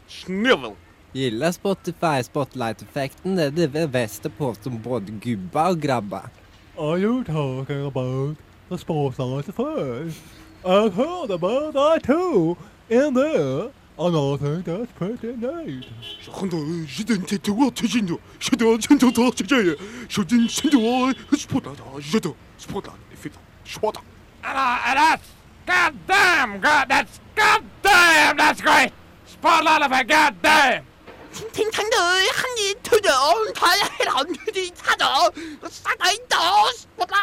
Snivel. 0.07 0.75
Gillar 1.13 1.51
Spotify 1.51 2.23
Spotlight-effekten. 2.23 3.35
Det 3.35 3.63
är 3.63 3.67
det 3.67 3.87
bästa 3.87 4.29
på 4.29 4.55
som 4.61 4.81
både 4.81 5.11
gubbar 5.11 5.69
och 5.69 5.81
grabbar. 5.81 6.29
Are 6.77 6.97
you 6.97 7.23
talking 7.23 7.87
about 7.87 8.37
the 8.69 8.77
Spotlight 8.77 9.49
Effect? 9.49 10.17
I've 10.63 10.93
heard 10.93 11.31
about 11.31 11.73
that 11.73 12.03
too, 12.03 12.55
in 12.89 13.13
there, 13.13 13.71
And 13.98 14.16
I 14.16 14.36
think 14.36 14.64
that's 14.64 14.92
pretty 14.92 15.36
nice. 15.36 15.84
Shouldn't 16.22 16.88
shouldn't 16.88 17.28
take 17.28 17.42
the 17.42 17.52
world 17.52 17.76
to 17.76 17.84
Jindo. 17.84 18.18
Shouldn't 18.38 18.84
send 18.84 19.00
to 19.00 19.12
talk 19.12 19.34
to 19.36 19.44
Jay. 19.44 19.76
Shouldn't 20.08 20.50
send 20.50 20.72
to 20.72 20.80
I 20.80 21.36
spot 21.36 21.64
that. 21.64 21.78
you 22.12 22.36
Spot 22.56 22.84
that. 22.84 22.94
If 23.12 23.26
it. 23.26 23.32
Spot 23.64 23.94
that. 23.94 24.04
And 24.44 24.58
I, 24.58 24.82
and 24.86 24.98
that's. 24.98 25.28
goddamn. 25.66 26.60
God, 26.60 26.88
that's. 26.88 27.20
God 27.34 27.62
damn. 27.82 28.36
That's 28.36 28.60
great. 28.60 28.92
Spot 29.26 29.64
that 29.64 29.82
if 29.82 29.92
I 29.92 30.02
god 30.04 30.34
damn. 30.42 30.84
탱탱들 31.32 31.96
한이 31.96 32.74
투정 32.82 33.52
달해란 33.54 34.36
유지 34.46 34.70
찾아 34.74 35.30
사다인도 35.66 36.36
스포란 36.76 37.18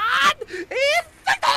이스도 0.50 1.48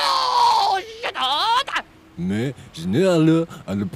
시다 1.01 1.83
Mais 2.15 2.53
je 2.73 2.85
n'ai 2.85 3.07
à 3.07 3.17
le, 3.17 3.47
à 3.65 3.73
le. 3.73 3.87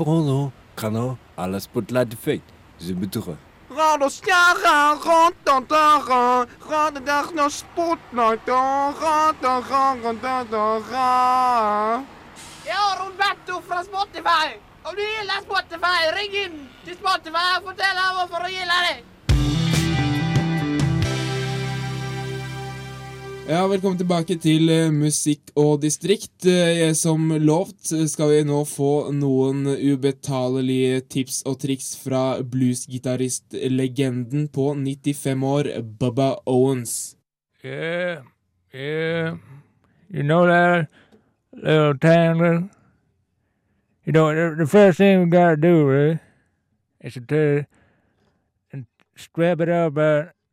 Kan 0.78 0.94
Kano, 0.94 1.18
alles 1.36 1.68
wordt 1.72 1.92
laat 1.92 2.10
defect. 2.10 2.52
Ze 2.76 2.94
bedroegen. 2.94 3.40
Radostjaga, 3.70 4.98
rotataga, 5.04 6.46
radendag 6.70 7.34
naar 7.34 7.52
sportnato, 7.52 8.94
rataga, 9.00 9.96
ratataga. 10.04 12.04
Ja, 12.64 12.96
rond 12.98 13.16
weg 13.16 13.36
toe 13.44 13.62
van 13.68 13.84
Spotify. 13.84 14.48
Om 14.84 14.96
die 14.96 15.06
hele 15.18 15.42
Spotify, 15.42 16.10
ring 16.14 16.34
in. 16.34 16.70
Het 16.84 16.98
Spotify, 16.98 17.60
vertel 17.64 17.96
hem 17.96 18.28
voor 18.28 18.50
je 18.50 18.66
lijn. 18.66 19.17
Ja, 23.48 23.68
velkommen 23.68 23.96
tilbake 23.96 24.36
til 24.44 24.68
eh, 24.68 24.90
Musikk 24.92 25.54
og 25.56 25.80
distrikt. 25.80 26.44
Eh, 26.44 26.92
som 27.00 27.30
lovt 27.32 27.94
eh, 27.96 28.04
skal 28.12 28.34
vi 28.34 28.42
nå 28.44 28.58
få 28.68 29.08
noen 29.16 29.62
ubetalelige 29.72 31.06
tips 31.08 31.46
og 31.48 31.56
triks 31.62 31.94
fra 32.02 32.42
bluesgitaristlegenden 32.44 34.50
på 34.52 34.74
95 34.76 35.46
år, 35.48 35.70
Bubba 35.80 36.34
Owens. 36.44 37.16
Yeah, 37.64 38.28
yeah. 38.76 39.38
You 40.12 40.24
know 40.24 40.46
that 40.46 40.90
little 41.54 41.98
tangle? 41.98 42.68
You 44.04 44.12
know, 44.12 44.56
the, 44.58 44.68
first 44.68 44.98
thing 44.98 45.24
we 45.24 45.30
gotta 45.30 45.56
do, 45.56 45.86
really, 45.86 46.20
is 47.00 47.14
to 47.14 47.66
and 48.74 48.88
it 49.16 49.70
up 49.70 49.98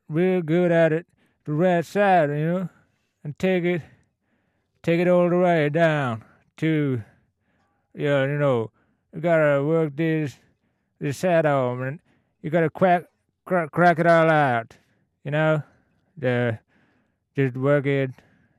real 0.09 0.43
good 0.43 0.71
at 0.71 0.93
it. 0.93 1.07
the 1.45 1.53
right 1.53 1.85
side, 1.85 2.31
you 2.31 2.47
know, 2.47 2.69
and 3.25 3.37
take 3.38 3.64
it, 3.64 3.83
take 4.83 5.00
it 5.00 5.09
all 5.09 5.28
the 5.28 5.38
way 5.38 5.71
down 5.71 6.23
to, 6.59 7.02
yeah, 7.95 8.25
you 8.26 8.38
know, 8.38 8.71
you 9.12 9.21
gotta 9.21 9.64
work 9.64 9.97
this, 9.97 10.38
this 11.00 11.23
home, 11.23 11.83
and 11.83 12.00
you 12.43 12.50
gotta 12.50 12.71
crack, 12.71 13.04
crack, 13.47 13.73
crack 13.73 13.99
it 13.99 14.07
all 14.07 14.31
out, 14.31 14.76
you 15.25 15.31
know, 15.31 15.62
the, 16.19 16.59
just 17.35 17.57
work 17.57 17.87
it, 17.87 18.11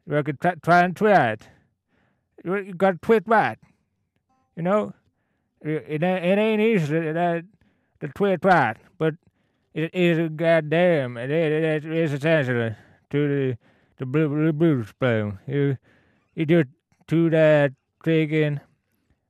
work 0.07 0.27
it, 0.27 0.41
try, 0.41 0.55
try 0.55 0.79
and 0.81 0.99
it. 0.99 1.47
You 2.43 2.73
gotta 2.73 2.97
twit 3.01 3.23
right, 3.27 3.57
you 4.55 4.63
know. 4.63 4.93
It, 5.61 5.85
it, 5.87 6.03
it 6.03 6.37
ain't 6.37 6.61
easy 6.61 6.87
to, 6.87 7.43
to, 8.01 8.07
twit 8.09 8.45
right, 8.45 8.77
but 8.99 9.15
it 9.73 9.95
is 9.95 10.19
a 10.19 10.29
goddamn. 10.29 11.17
It 11.17 11.31
is, 11.31 11.85
it 11.85 11.91
is 11.91 12.13
essential 12.13 12.75
to 13.09 13.27
the 13.27 13.57
the 13.97 14.05
blue, 14.05 14.27
blue 14.29 14.53
blues 14.53 14.89
spoon. 14.89 15.39
You 15.47 15.77
you 16.35 16.45
just 16.45 16.69
do 17.07 17.29
that 17.29 17.73
trick 18.03 18.31
and 18.31 18.59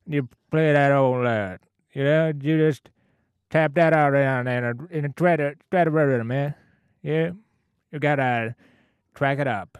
you 0.06 0.28
play 0.50 0.72
that 0.72 0.92
all 0.92 1.26
out. 1.26 1.60
You 1.92 2.04
know, 2.04 2.32
you 2.40 2.58
just 2.58 2.90
tap 3.50 3.74
that 3.74 3.92
out 3.92 4.12
down 4.12 4.46
in 4.48 4.64
a 4.64 4.74
in 4.90 5.04
a 5.04 5.10
strata 5.10 5.54
strata 5.66 5.90
rhythm, 5.90 6.28
man. 6.28 6.54
Yeah, 7.02 7.30
you 7.92 7.98
gotta 7.98 8.54
track 9.14 9.38
it 9.38 9.46
up. 9.46 9.78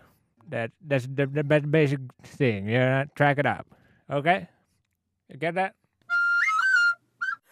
That 0.48 0.70
that's 0.80 1.06
the, 1.06 1.26
the 1.26 1.42
best 1.42 1.70
basic 1.70 2.00
thing. 2.22 2.68
You 2.68 2.78
know, 2.78 3.04
track 3.16 3.38
it 3.38 3.46
up. 3.46 3.66
Okay, 4.10 4.48
you 5.28 5.36
get 5.36 5.54
that? 5.54 5.74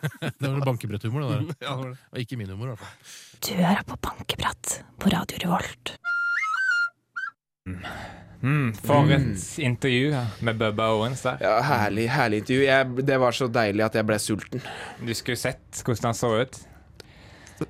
Det 0.38 0.48
var 0.48 0.60
bankebretthumor, 0.64 1.20
det 1.20 1.54
der. 1.60 1.96
Og 2.12 2.18
ikke 2.18 2.36
min 2.36 2.50
humor, 2.50 2.64
i 2.64 2.68
hvert 2.68 2.78
fall. 2.78 2.96
Du 3.40 3.54
hører 3.54 3.82
på 3.88 3.96
Bankebratt 3.96 4.84
på 5.00 5.08
Radio 5.08 5.38
Revolt. 5.48 5.96
Mm, 8.44 8.74
for 8.84 9.08
et 9.14 9.58
intervju 9.64 10.10
med 10.44 10.56
Bubba 10.60 10.90
Owens 10.92 11.22
der. 11.24 11.38
Ja, 11.40 11.54
herlig, 11.64 12.08
herlig 12.12 12.42
intervju. 12.42 12.64
Jeg, 12.66 13.06
det 13.08 13.16
var 13.22 13.32
så 13.32 13.48
deilig 13.48 13.84
at 13.86 13.96
jeg 13.96 14.04
ble 14.10 14.18
sulten. 14.20 14.64
Du 15.00 15.12
skulle 15.16 15.40
sett 15.40 15.80
hvordan 15.86 16.10
han 16.10 16.18
så 16.18 16.32
ut. 16.42 16.58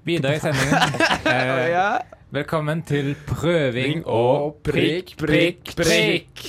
Videre 0.09 0.39
i 0.39 0.43
sendingen. 0.43 0.99
Eh, 1.31 1.71
Ja. 1.71 1.87
velkommen 2.35 2.83
til 2.87 3.13
prøving 3.29 4.03
og 4.11 4.59
prikk, 4.67 5.15
prikk, 5.21 5.71
prikk. 5.79 6.43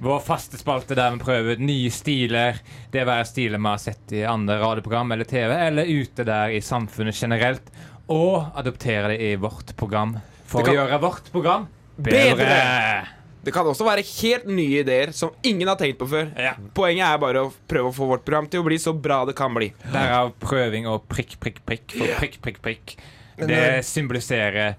Vår 0.00 0.20
faste 0.24 0.56
spalte 0.60 0.96
der 0.96 1.12
vi 1.16 1.20
prøver 1.22 1.58
ut 1.58 1.62
nye 1.68 1.90
stiler. 1.92 2.58
Det 2.94 3.04
være 3.06 3.26
stiler 3.28 3.60
vi 3.60 3.68
har 3.68 3.82
sett 3.82 4.14
i 4.16 4.24
andre 4.26 4.56
radioprogram 4.62 5.12
eller 5.12 5.28
TV, 5.28 5.52
eller 5.68 5.90
ute 5.90 6.24
der 6.24 6.54
i 6.56 6.62
samfunnet 6.64 7.18
generelt. 7.20 7.68
Og 8.08 8.48
adoptere 8.56 9.12
det 9.12 9.20
i 9.28 9.34
vårt 9.36 9.74
program 9.76 10.16
for 10.48 10.64
kan- 10.64 10.72
å 10.72 10.78
gjøre 10.80 11.02
vårt 11.04 11.28
program 11.34 11.68
Bedre. 11.98 12.36
bedre. 12.36 13.06
Det 13.44 13.52
kan 13.54 13.66
også 13.70 13.86
være 13.86 14.02
helt 14.04 14.46
nye 14.50 14.82
ideer 14.82 15.12
som 15.16 15.30
ingen 15.46 15.68
har 15.70 15.78
tenkt 15.80 15.98
på 16.00 16.08
før. 16.10 16.26
Ja. 16.36 16.52
Poenget 16.76 17.06
er 17.06 17.20
bare 17.22 17.46
å 17.46 17.52
prøve 17.70 17.92
å 17.92 17.94
få 17.96 18.08
vårt 18.10 18.24
program 18.26 18.48
til 18.50 18.60
å 18.60 18.66
bli 18.66 18.76
så 18.82 18.92
bra 18.92 19.22
det 19.28 19.36
kan 19.38 19.54
bli. 19.54 19.70
Derav 19.94 20.34
prøving 20.42 20.88
og 20.90 21.06
prikk, 21.08 21.38
prikk, 21.40 21.62
prikk. 21.64 21.94
For 21.96 22.14
prikk, 22.20 22.40
prikk, 22.44 22.62
prikk. 22.64 22.96
Det 23.38 23.46
det- 23.48 23.84
symboliserer 23.86 24.74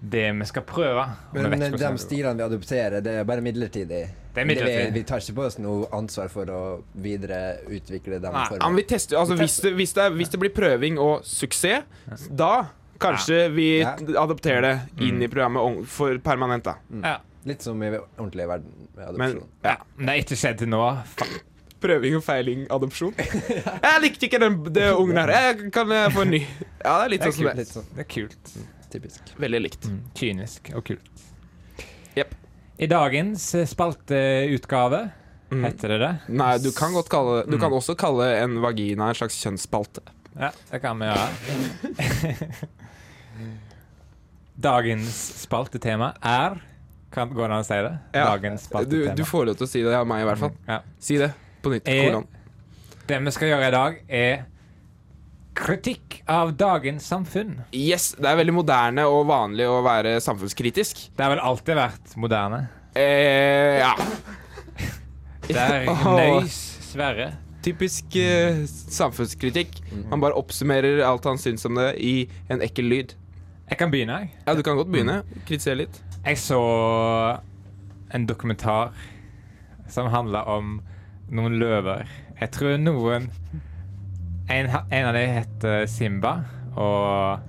det 0.00 0.32
vi 0.32 0.44
skal 0.48 0.62
prøve. 0.62 1.04
Men 1.34 1.52
eh, 1.52 1.70
de 1.70 1.76
det 1.76 2.00
stilene 2.00 2.36
vi 2.36 2.42
adopterer, 2.42 3.00
det 3.04 3.18
er 3.20 3.24
bare 3.28 3.40
midlertidig. 3.44 4.02
Det 4.34 4.42
er 4.42 4.46
midlertidig. 4.48 4.92
Vi, 4.92 4.98
vi 5.00 5.02
tar 5.04 5.20
ikke 5.20 5.34
på 5.36 5.44
oss 5.46 5.58
noe 5.58 5.88
ansvar 5.92 6.28
for 6.32 6.46
å 6.50 6.60
videreutvikle 6.94 8.20
dem. 8.20 8.32
Nei, 8.32 8.44
for- 8.48 8.58
ja, 8.60 8.68
men 8.68 8.76
vi 8.76 8.82
tester, 8.88 9.16
altså, 9.20 9.36
hvis, 9.36 9.56
det, 9.60 9.72
hvis, 9.76 9.92
det, 9.92 10.06
hvis 10.16 10.28
det 10.32 10.40
blir 10.40 10.52
prøving 10.54 10.98
og 10.98 11.24
suksess, 11.26 11.84
da 12.30 12.52
kanskje 13.00 13.48
vi 13.54 13.80
Ja. 13.80 13.96
adopterer 14.20 14.62
det 14.62 15.06
inn 15.08 15.22
i 15.22 15.28
programmet 15.28 15.86
for 15.88 16.18
permanent. 16.18 16.64
da 16.64 16.74
Ja. 17.02 17.16
Litt 17.46 17.62
som 17.62 17.82
i 17.82 17.88
ordentlig 18.18 18.46
verden 18.46 18.88
med 18.96 19.16
Men 19.16 19.30
adopsjon. 19.30 19.48
ja, 19.64 19.76
Men 19.96 20.06
det 20.06 20.14
er 20.14 20.22
ikke 20.24 20.36
skjedd 20.36 20.58
til 20.58 20.68
nå. 20.68 20.82
Prøving 21.80 22.16
og 22.16 22.22
feiling, 22.22 22.66
adopsjon. 22.68 23.14
Jeg 23.18 24.02
likte 24.02 24.26
ikke 24.28 24.38
den, 24.42 24.58
det 24.72 24.90
ungen 25.00 25.16
her. 25.16 25.28
Jeg 25.32 25.72
kan 25.72 25.88
jeg 25.88 26.12
få 26.12 26.20
en 26.26 26.30
ny. 26.30 26.40
Ja, 26.84 26.98
det 26.98 27.04
er 27.06 27.08
litt 27.08 27.22
Det 27.22 27.28
er 27.28 27.32
sånn 27.32 27.46
kult, 27.46 27.56
det. 27.56 27.56
Litt 27.56 27.72
sånn 27.72 27.86
Det 27.94 28.04
er 28.04 28.10
kult. 28.12 28.52
typisk. 28.92 29.20
Veldig 29.38 29.60
likt. 29.62 29.88
Mm, 29.88 30.00
kynisk 30.14 30.70
og 30.76 30.84
kult. 30.84 31.24
Jepp. 32.16 32.34
I 32.78 32.86
dagens 32.86 33.54
eh, 33.54 33.64
spalteutgave 33.64 35.10
Mm. 35.50 35.64
heter 35.64 35.88
det 35.88 35.98
det. 35.98 36.20
Nei, 36.28 36.58
du 36.58 36.70
kan 36.70 36.92
godt 36.92 37.08
kalle 37.10 37.44
Du 37.46 37.56
Mm. 37.56 37.60
kan 37.60 37.72
også 37.72 37.96
kalle 37.96 38.36
en 38.42 38.60
vagina 38.62 39.08
en 39.08 39.14
slags 39.14 39.34
kjønnsspalte. 39.42 39.98
Ja, 40.38 40.50
det 40.70 40.80
kan 40.82 40.98
vi 40.98 41.06
gjøre. 41.06 42.58
Dagens 44.60 45.16
spaltetema 45.44 46.12
er 46.20 46.58
kan, 47.10 47.30
Går 47.34 47.48
det 47.48 47.54
an 47.56 47.64
å 47.64 47.66
si 47.66 47.78
det? 47.82 47.92
Ja. 48.14 48.24
Dagens 48.30 48.62
Du, 48.62 48.68
spaltetema. 48.68 49.14
du 49.18 49.24
får 49.26 49.46
lov 49.48 49.56
til 49.58 49.66
å 49.66 49.70
si 49.70 49.82
det 49.82 49.94
av 49.98 50.06
meg, 50.06 50.22
i 50.22 50.28
hvert 50.28 50.42
fall. 50.44 50.52
Ja. 50.68 50.78
Si 51.02 51.16
det 51.18 51.32
på 51.64 51.72
nytt. 51.72 51.88
Er, 51.90 52.04
Hvordan? 52.06 52.26
Det 53.10 53.18
vi 53.26 53.32
skal 53.34 53.50
gjøre 53.50 53.66
i 53.70 53.74
dag, 53.74 53.96
er 54.20 54.44
kritikk 55.58 56.20
av 56.30 56.52
dagens 56.56 57.08
samfunn. 57.10 57.56
Yes, 57.74 58.12
det 58.14 58.28
er 58.30 58.38
veldig 58.38 58.54
moderne 58.60 59.04
og 59.10 59.24
vanlig 59.28 59.66
å 59.68 59.80
være 59.84 60.14
samfunnskritisk. 60.22 61.08
Det 61.16 61.24
har 61.26 61.34
vel 61.34 61.42
alltid 61.42 61.80
vært 61.80 62.14
moderne. 62.20 62.62
Eh, 62.94 63.80
ja. 63.82 63.94
Det 65.50 65.58
er 65.58 65.88
nøys 65.90 66.56
Sverre. 66.92 67.32
Typisk 67.64 68.14
eh, 68.18 68.62
samfunnskritikk. 68.70 69.80
Han 70.12 70.22
bare 70.22 70.38
oppsummerer 70.38 71.02
alt 71.04 71.26
han 71.28 71.38
syns 71.42 71.66
om 71.68 71.74
det, 71.78 71.90
i 71.98 72.28
en 72.50 72.62
ekkel 72.64 72.86
lyd. 72.90 73.16
Jeg 73.70 73.78
kan 73.78 73.90
begynne, 73.92 74.16
jeg. 74.24 74.30
Ja, 74.46 74.54
du 74.58 74.62
kan 74.66 74.76
godt 74.78 74.90
begynne. 74.90 75.20
Kritisere 75.46 75.78
litt. 75.84 76.00
Jeg 76.24 76.38
så 76.42 76.58
en 78.12 78.26
dokumentar 78.26 78.90
som 79.90 80.08
handla 80.10 80.42
om 80.50 80.80
noen 81.30 81.58
løver. 81.60 82.06
Jeg 82.40 82.50
tror 82.56 82.78
noen 82.82 83.28
En, 84.50 84.66
en 84.66 85.04
av 85.06 85.14
dem 85.14 85.30
het 85.30 85.64
Simba, 85.86 86.32
og 86.74 87.44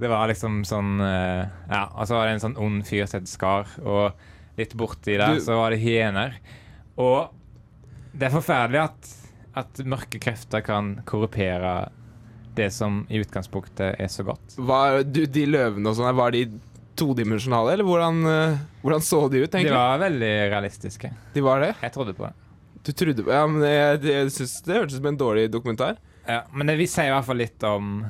det 0.00 0.08
var 0.08 0.30
liksom 0.30 0.62
sånn 0.64 0.94
eh, 1.04 1.42
Ja, 1.68 1.82
og 1.92 2.06
så 2.08 2.16
var 2.16 2.24
det 2.30 2.38
en 2.38 2.42
sånn 2.46 2.54
ond 2.56 2.86
fyr 2.88 3.04
som 3.10 3.20
het 3.20 3.28
Skar, 3.28 3.68
og 3.84 4.16
litt 4.56 4.72
borti 4.80 5.18
der 5.20 5.34
Du- 5.36 5.42
så 5.44 5.58
var 5.60 5.74
det 5.74 5.82
hyener. 5.82 6.38
Og 6.96 7.28
det 8.16 8.30
er 8.30 8.32
forferdelig 8.38 8.80
at, 8.86 9.10
at 9.60 9.82
mørke 9.84 10.16
krefter 10.24 10.64
kan 10.64 10.94
korrupere 11.04 11.90
det 12.60 12.70
som 12.76 13.02
i 13.08 13.20
utgangspunktet 13.22 13.96
er 14.00 14.10
så 14.12 14.24
godt. 14.26 14.58
Hva, 14.60 15.00
du, 15.02 15.24
de 15.26 15.46
løvene 15.48 15.90
og 15.90 15.98
sånn, 15.98 16.12
var 16.18 16.34
de 16.36 16.44
todimensjonale, 17.00 17.74
eller 17.74 17.86
hvordan, 17.86 18.20
eh, 18.28 18.60
hvordan 18.82 19.04
så 19.04 19.22
de 19.32 19.44
ut, 19.44 19.56
De 19.56 19.72
var 19.72 20.00
veldig 20.02 20.32
realistiske. 20.52 21.12
De 21.34 21.44
var 21.44 21.64
det? 21.64 21.74
Jeg 21.80 21.94
trodde 21.96 22.14
på 22.16 22.26
det. 22.28 22.34
Du 22.84 22.92
trodde 22.96 23.24
på 23.24 23.32
Ja, 23.32 23.46
men 23.48 23.64
jeg, 23.64 24.02
jeg 24.08 24.32
synes 24.36 24.58
det 24.64 24.76
hørtes 24.76 24.96
ut 24.96 25.00
som 25.00 25.10
en 25.12 25.20
dårlig 25.20 25.48
dokumentar. 25.52 25.98
Ja, 26.26 26.42
men 26.52 26.68
det 26.68 26.76
vi 26.80 26.88
sier 26.88 27.10
i 27.10 27.14
hvert 27.14 27.26
fall 27.26 27.40
litt 27.40 27.64
om 27.66 28.04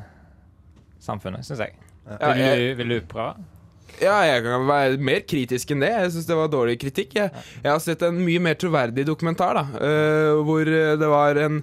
samfunnet, 1.02 1.46
syns 1.46 1.64
jeg. 1.64 1.78
Ja, 2.10 2.34
Vil, 2.34 2.42
jeg, 2.42 2.60
du, 2.60 2.78
vil 2.82 2.94
du 2.96 3.00
prøve? 3.10 3.48
ja, 4.00 4.16
jeg 4.24 4.44
kan 4.44 4.66
være 4.68 4.98
mer 5.02 5.22
kritisk 5.28 5.72
enn 5.74 5.84
det. 5.84 5.90
Jeg 5.92 6.12
syns 6.14 6.28
det 6.28 6.38
var 6.38 6.50
dårlig 6.52 6.76
kritikk. 6.80 7.16
Jeg, 7.18 7.32
jeg 7.60 7.70
har 7.70 7.80
sett 7.82 8.04
en 8.06 8.20
mye 8.22 8.42
mer 8.42 8.58
troverdig 8.60 9.04
dokumentar, 9.08 9.58
da, 9.58 9.64
uh, 9.80 10.42
hvor 10.46 10.68
eh, 10.68 10.96
det 11.00 11.10
var 11.10 11.40
en 11.40 11.62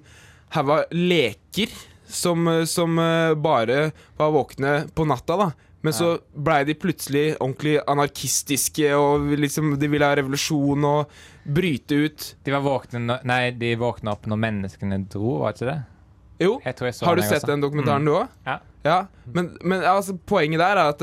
haug 0.55 0.73
av 0.77 0.93
leker 0.95 1.71
som, 2.07 2.47
eh, 2.47 2.63
som 2.69 2.97
eh, 2.99 3.33
bare 3.35 3.91
var 4.17 4.31
våkne 4.35 4.75
på 4.95 5.05
natta, 5.07 5.37
da. 5.37 5.49
Men 5.85 5.93
så 5.93 6.07
blei 6.33 6.63
de 6.65 6.73
plutselig 6.75 7.35
ordentlig 7.37 7.75
anarkistiske, 7.87 8.89
og 8.97 9.29
liksom, 9.39 9.75
de 9.79 9.87
ville 9.87 10.07
ha 10.09 10.15
revolusjon 10.17 10.83
og 10.89 11.11
bryte 11.45 11.95
ut. 12.07 12.25
De 12.43 12.51
var 12.51 12.63
våkne 12.65 12.99
no 13.05 13.17
Nei, 13.29 13.51
de 13.55 13.75
våkna 13.79 14.11
opp 14.17 14.25
når 14.27 14.41
menneskene 14.41 14.97
dro, 15.13 15.37
var 15.45 15.53
ikke 15.55 15.69
det? 15.69 15.77
Jo, 16.43 16.57
Jeg 16.65 16.75
tror 16.77 16.89
jeg 16.89 16.97
så 16.97 17.05
har 17.07 17.15
du 17.15 17.21
sett 17.23 17.37
også. 17.43 17.51
den 17.53 17.61
dokumentaren, 17.63 18.03
Mm. 18.03 18.05
du 18.05 18.11
òg? 18.17 18.27
Ja. 18.45 18.57
Ja, 18.87 18.97
men, 19.33 19.51
men 19.63 19.81
altså, 19.83 20.17
poenget 20.25 20.59
der 20.59 20.77
er 20.77 20.89
at 20.91 20.99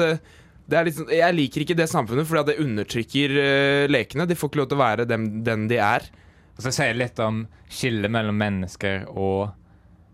det 0.71 0.85
liksom, 0.87 1.09
jeg 1.13 1.35
liker 1.35 1.61
ikke 1.65 1.77
det 1.77 1.89
samfunnet 1.91 2.27
fordi 2.27 2.53
det 2.53 2.61
undertrykker 2.65 3.35
uh, 3.37 3.87
lekene. 3.93 4.27
De 4.27 4.35
får 4.39 4.49
ikke 4.51 4.61
lov 4.63 4.69
til 4.71 4.79
å 4.79 4.85
være 4.85 5.05
dem, 5.09 5.27
den 5.45 5.67
de 5.69 5.77
er. 5.77 6.07
Og 6.57 6.63
så 6.65 6.73
sier 6.73 6.93
det 6.95 7.01
litt 7.03 7.19
om 7.21 7.43
skillet 7.69 8.11
mellom 8.11 8.37
mennesker 8.39 9.05
og 9.11 9.51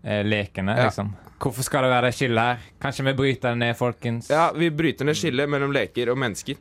lekene, 0.03 0.75
Ja. 0.77 0.85
liksom. 0.89 1.13
Hvorfor 1.41 1.63
skal 1.63 1.83
det 1.83 1.89
være 1.91 2.05
det 2.09 2.13
skillet 2.15 2.37
her? 2.43 2.57
Kanskje 2.81 3.03
vi 3.05 3.13
bryter 3.13 3.49
det 3.49 3.57
ned, 3.57 3.75
folkens? 3.77 4.29
Ja, 4.29 4.51
Vi 4.53 4.69
bryter 4.69 5.05
ned 5.05 5.15
skillet 5.15 5.49
mellom 5.49 5.71
leker 5.73 6.09
og 6.11 6.17
mennesker. 6.17 6.55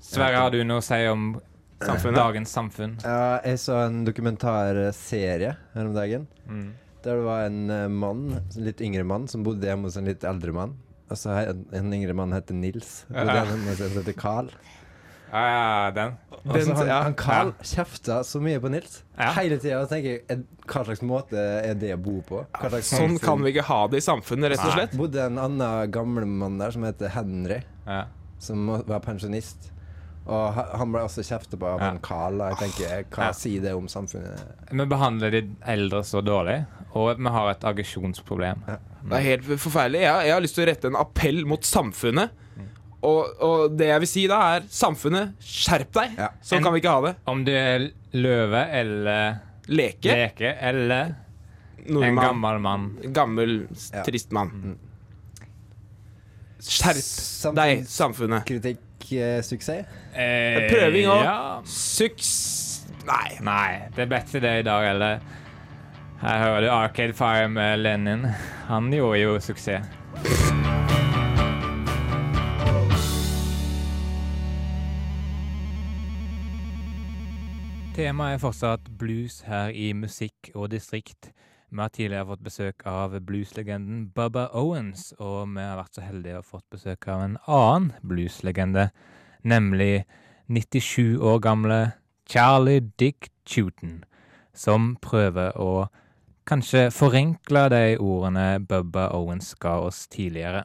Sverre, 0.00 0.36
har 0.36 0.50
du 0.50 0.62
noe 0.64 0.78
å 0.78 0.82
si 0.82 1.06
om 1.06 1.40
Samfunnet. 1.82 2.14
dagens 2.16 2.48
samfunn? 2.54 2.96
Ja, 3.02 3.40
jeg 3.44 3.58
så 3.58 3.86
en 3.86 4.04
dokumentarserie 4.06 5.56
her 5.74 5.86
om 5.86 5.94
dagen. 5.94 6.26
Mm. 6.48 6.72
Der 7.02 7.16
det 7.18 7.24
var 7.24 7.46
en 7.46 7.70
eh, 7.70 7.88
mann, 7.88 8.28
en 8.56 8.64
litt 8.64 8.80
yngre 8.80 9.04
mann, 9.04 9.26
som 9.28 9.42
bodde 9.42 9.66
hjemme 9.66 9.88
hos 9.88 9.96
en 9.98 10.06
litt 10.06 10.22
eldre 10.22 10.52
mann. 10.54 10.76
Altså, 11.10 11.30
en, 11.50 11.64
en 11.74 11.92
yngre 11.92 12.14
mann 12.14 12.30
heter 12.32 12.54
Nils. 12.54 13.04
Bodde 13.10 13.26
Ja. 13.26 13.44
hjemme 13.44 13.68
hos 13.72 13.80
en 13.80 13.90
som 13.90 14.02
heter 14.04 14.16
Carl. 14.18 14.50
Ja, 15.32 15.42
ja, 15.48 15.90
den. 15.96 16.16
Den- 16.44 16.76
han, 16.76 16.86
ja. 16.86 17.02
han 17.06 17.14
Carl 17.14 17.52
kjefter 17.64 18.22
så 18.26 18.40
mye 18.42 18.60
på 18.60 18.68
Nils. 18.70 18.98
Ja. 19.16 19.30
Hele 19.38 19.56
tida. 19.62 19.78
Og 19.80 19.88
tenker 19.88 20.10
jeg, 20.18 20.22
er- 20.28 20.42
hva 20.68 20.82
slags 20.84 21.00
måte 21.02 21.38
er 21.38 21.74
det 21.74 21.94
å 21.94 22.00
bo 22.02 22.18
på? 22.26 22.42
Hva 22.52 22.68
slags 22.68 22.90
Sånn 22.92 23.14
samfunn? 23.16 23.20
kan 23.24 23.42
vi 23.46 23.52
ikke 23.54 23.64
ha 23.70 23.86
det 23.88 23.96
i 24.02 24.04
samfunnet, 24.04 24.50
rett 24.52 24.64
og 24.66 24.72
slett. 24.76 24.90
Det 24.92 24.98
bodde 25.00 25.24
en 25.24 25.38
annen 25.38 25.90
gammel 25.94 26.26
mann 26.26 26.58
der 26.58 26.70
som 26.74 26.82
heter 26.84 27.08
Henry, 27.14 27.62
Ja. 27.86 28.04
som 28.38 28.66
var 28.86 29.00
pensjonist. 29.00 29.70
Og 30.26 30.54
han 30.54 30.92
ble 30.92 31.00
også 31.02 31.24
kjeftet 31.26 31.58
på 31.58 31.66
av 31.66 31.80
Ja. 31.80 31.94
Carl. 32.02 32.38
Jeg 32.38 32.56
tenker, 32.60 33.04
Hva 33.10 33.24
Ja. 33.24 33.32
sier 33.32 33.60
det 33.62 33.72
om 33.74 33.86
samfunnet? 33.88 34.38
Vi 34.70 34.84
behandler 34.86 35.30
de 35.32 35.56
eldre 35.66 36.02
så 36.04 36.22
dårlig, 36.22 36.66
og 36.94 37.16
vi 37.18 37.28
har 37.28 37.50
et 37.50 37.60
aggresjonsproblem. 37.64 38.62
Det 39.02 39.12
er 39.18 39.20
helt 39.20 39.42
forferdelig. 39.58 40.00
Jeg, 40.02 40.26
jeg 40.26 40.32
har 40.32 40.40
lyst 40.40 40.54
til 40.54 40.64
å 40.66 40.68
rette 40.68 40.84
en 40.86 40.96
appell 40.96 41.44
mot 41.46 41.60
samfunnet. 41.62 42.30
Og, 43.02 43.32
og 43.42 43.72
det 43.76 43.88
jeg 43.88 44.00
vil 44.04 44.08
si 44.10 44.26
da, 44.30 44.36
er 44.56 44.66
samfunnet, 44.70 45.32
skjerp 45.42 45.90
deg! 45.96 46.12
Ja. 46.20 46.28
Sånn 46.42 46.58
En- 46.60 46.64
kan 46.68 46.72
vi 46.76 46.80
ikke 46.84 46.92
ha 46.94 47.00
det. 47.08 47.14
Om 47.26 47.44
du 47.44 47.50
er 47.50 47.88
løve 48.14 48.60
eller 48.78 49.40
Leke. 49.68 50.12
leke 50.14 50.52
eller 50.60 51.14
en 51.82 51.94
Nordmann. 51.96 52.22
gammel 52.24 52.60
mann. 52.62 52.86
Gammel, 53.12 53.56
Ja. 53.92 54.02
trist 54.06 54.30
mann. 54.32 54.78
Skjerp 56.62 56.94
Samfunns- 57.02 57.54
deg, 57.58 57.84
samfunnet. 57.90 58.44
Kritikk, 58.46 59.12
eh, 59.18 59.40
suksess? 59.42 59.84
Eh, 60.14 60.68
Prøving 60.70 61.08
også. 61.10 61.24
Ja. 61.24 61.60
Suks... 61.64 62.86
Nei. 63.04 63.38
Nei, 63.42 63.88
det 63.96 64.06
ble 64.08 64.20
ikke 64.22 64.40
det 64.40 64.52
i 64.60 64.62
dag 64.62 64.84
eller? 64.94 65.18
Her 66.22 66.38
hører 66.44 66.60
du 66.60 66.68
Arcade 66.70 67.12
Fire 67.18 67.48
med 67.50 67.80
Lenin. 67.82 68.28
Han 68.68 68.92
gjorde 68.94 69.18
jo 69.24 69.34
suksess. 69.42 70.81
Temaet 77.92 78.38
er 78.38 78.40
fortsatt 78.40 78.86
blues 78.96 79.42
her 79.44 79.68
i 79.76 79.90
Musikk 79.92 80.48
og 80.56 80.70
distrikt. 80.72 81.26
Vi 81.68 81.76
har 81.76 81.90
tidligere 81.92 82.24
fått 82.30 82.44
besøk 82.46 82.86
av 82.88 83.18
blueslegenden 83.20 84.06
Bubba 84.16 84.46
Owens, 84.56 85.10
og 85.20 85.50
vi 85.52 85.60
har 85.60 85.76
vært 85.76 85.98
så 85.98 86.04
heldige 86.06 86.40
å 86.40 86.46
fått 86.54 86.64
besøk 86.72 87.08
av 87.12 87.20
en 87.26 87.36
annen 87.44 87.90
blueslegende, 88.00 88.86
nemlig 89.44 90.06
97 90.48 91.20
år 91.20 91.42
gamle 91.44 91.78
Charlie 92.24 92.80
Dick 92.96 93.28
Tuton, 93.44 94.06
som 94.56 94.94
prøver 95.04 95.52
å 95.60 95.90
kanskje 96.48 96.86
forenkle 96.96 97.66
de 97.74 97.84
ordene 98.00 98.56
Bubba 98.64 99.10
Owens 99.12 99.52
ga 99.60 99.76
oss 99.84 100.06
tidligere. 100.08 100.64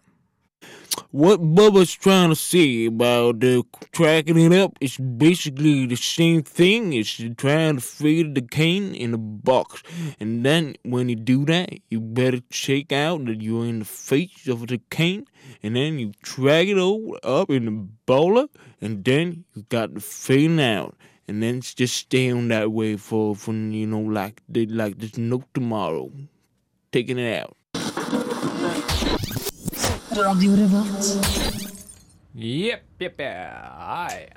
What 1.18 1.42
Bubba's 1.42 1.96
trying 1.96 2.30
to 2.30 2.36
say 2.36 2.86
about 2.86 3.44
uh, 3.44 3.64
tracking 3.92 4.38
it 4.38 4.54
up 4.54 4.78
is 4.80 4.98
basically 4.98 5.88
the 5.88 5.96
same 5.96 6.44
thing 6.44 6.96
as 6.96 7.10
trying 7.38 7.78
to 7.78 7.82
feed 7.82 8.36
the 8.36 8.44
cane 8.44 8.94
in 8.94 9.16
a 9.16 9.18
box. 9.18 9.82
And 10.20 10.46
then 10.46 10.76
when 10.84 11.10
you 11.10 11.16
do 11.16 11.44
that, 11.46 11.72
you 11.90 12.02
better 12.02 12.42
check 12.52 12.92
out 12.92 13.26
that 13.26 13.42
you're 13.42 13.66
in 13.66 13.80
the 13.80 13.86
face 13.86 14.48
of 14.48 14.68
the 14.68 14.80
cane, 14.92 15.26
and 15.64 15.76
then 15.76 15.98
you 15.98 16.12
drag 16.22 16.70
it 16.70 16.78
all 16.78 17.18
up 17.24 17.50
in 17.50 17.66
the 17.66 17.88
bowler, 18.06 18.46
and 18.80 19.04
then 19.04 19.44
you 19.56 19.66
got 19.70 19.96
the 19.96 20.00
fading 20.00 20.62
out. 20.62 20.96
And 21.28 21.42
then 21.42 21.58
it's 21.58 21.74
just 21.74 21.98
stay 21.98 22.32
on 22.32 22.50
that 22.50 22.72
way 22.72 22.96
for, 22.96 23.36
for 23.36 23.54
you 23.54 23.88
know, 23.88 24.02
like, 24.02 24.44
like 24.54 25.00
there's 25.00 25.18
no 25.18 25.44
tomorrow. 25.56 26.12
Taking 26.92 27.18
it 27.18 27.42
out. 27.42 27.57
Radio 30.18 30.56
Revolt. 30.58 31.08
Jepp, 32.34 32.84
jepp, 33.02 33.20
hei. 33.22 34.28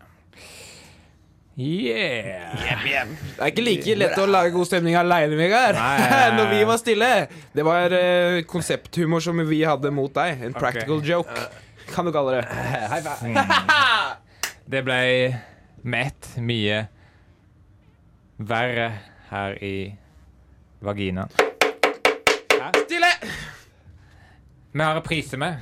Yeah. 1.60 2.54
Det 2.76 3.40
er 3.40 3.50
ikke 3.50 3.64
like 3.64 3.96
lett 3.96 4.20
å 4.20 4.26
lage 4.28 4.52
god 4.54 4.68
stemning 4.68 4.96
aleine, 5.00 5.36
Vegard. 5.40 5.76
Når 6.36 6.52
vi 6.52 6.60
var 6.68 6.80
stille. 6.80 7.10
Det 7.56 7.64
var 7.64 7.96
uh, 7.96 8.40
konsepthumor 8.48 9.24
som 9.24 9.40
vi 9.48 9.62
hadde 9.64 9.92
mot 9.92 10.12
deg. 10.16 10.44
En 10.48 10.56
practical 10.56 11.00
joke, 11.04 11.48
kan 11.90 12.08
du 12.08 12.12
kalle 12.14 12.40
det. 12.40 12.46
Det 14.70 14.84
ble 14.86 15.00
mett 15.82 16.34
mye 16.38 16.84
verre 18.36 18.90
her 19.32 19.56
i 19.64 19.76
vaginaen. 20.84 21.49
Vi 24.72 24.80
har 24.82 24.94
repriser 24.94 25.38
med. 25.38 25.56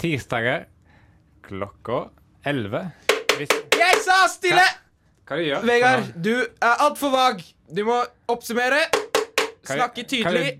Tirsdager 0.00 0.66
klokka 1.44 2.08
11. 2.44 2.90
Hvis, 3.36 3.48
Jeg 3.78 4.00
sa 4.04 4.18
stille! 4.32 4.64
hva 5.28 5.36
du 5.38 5.44
gjør 5.46 5.64
Vegard, 5.68 6.08
du 6.24 6.32
er 6.42 6.80
altfor 6.86 7.12
vag. 7.14 7.42
Du 7.70 7.84
må 7.86 8.00
oppsummere. 8.32 8.80
Hva, 8.90 9.76
Snakke 9.76 10.04
tydelig. 10.08 10.52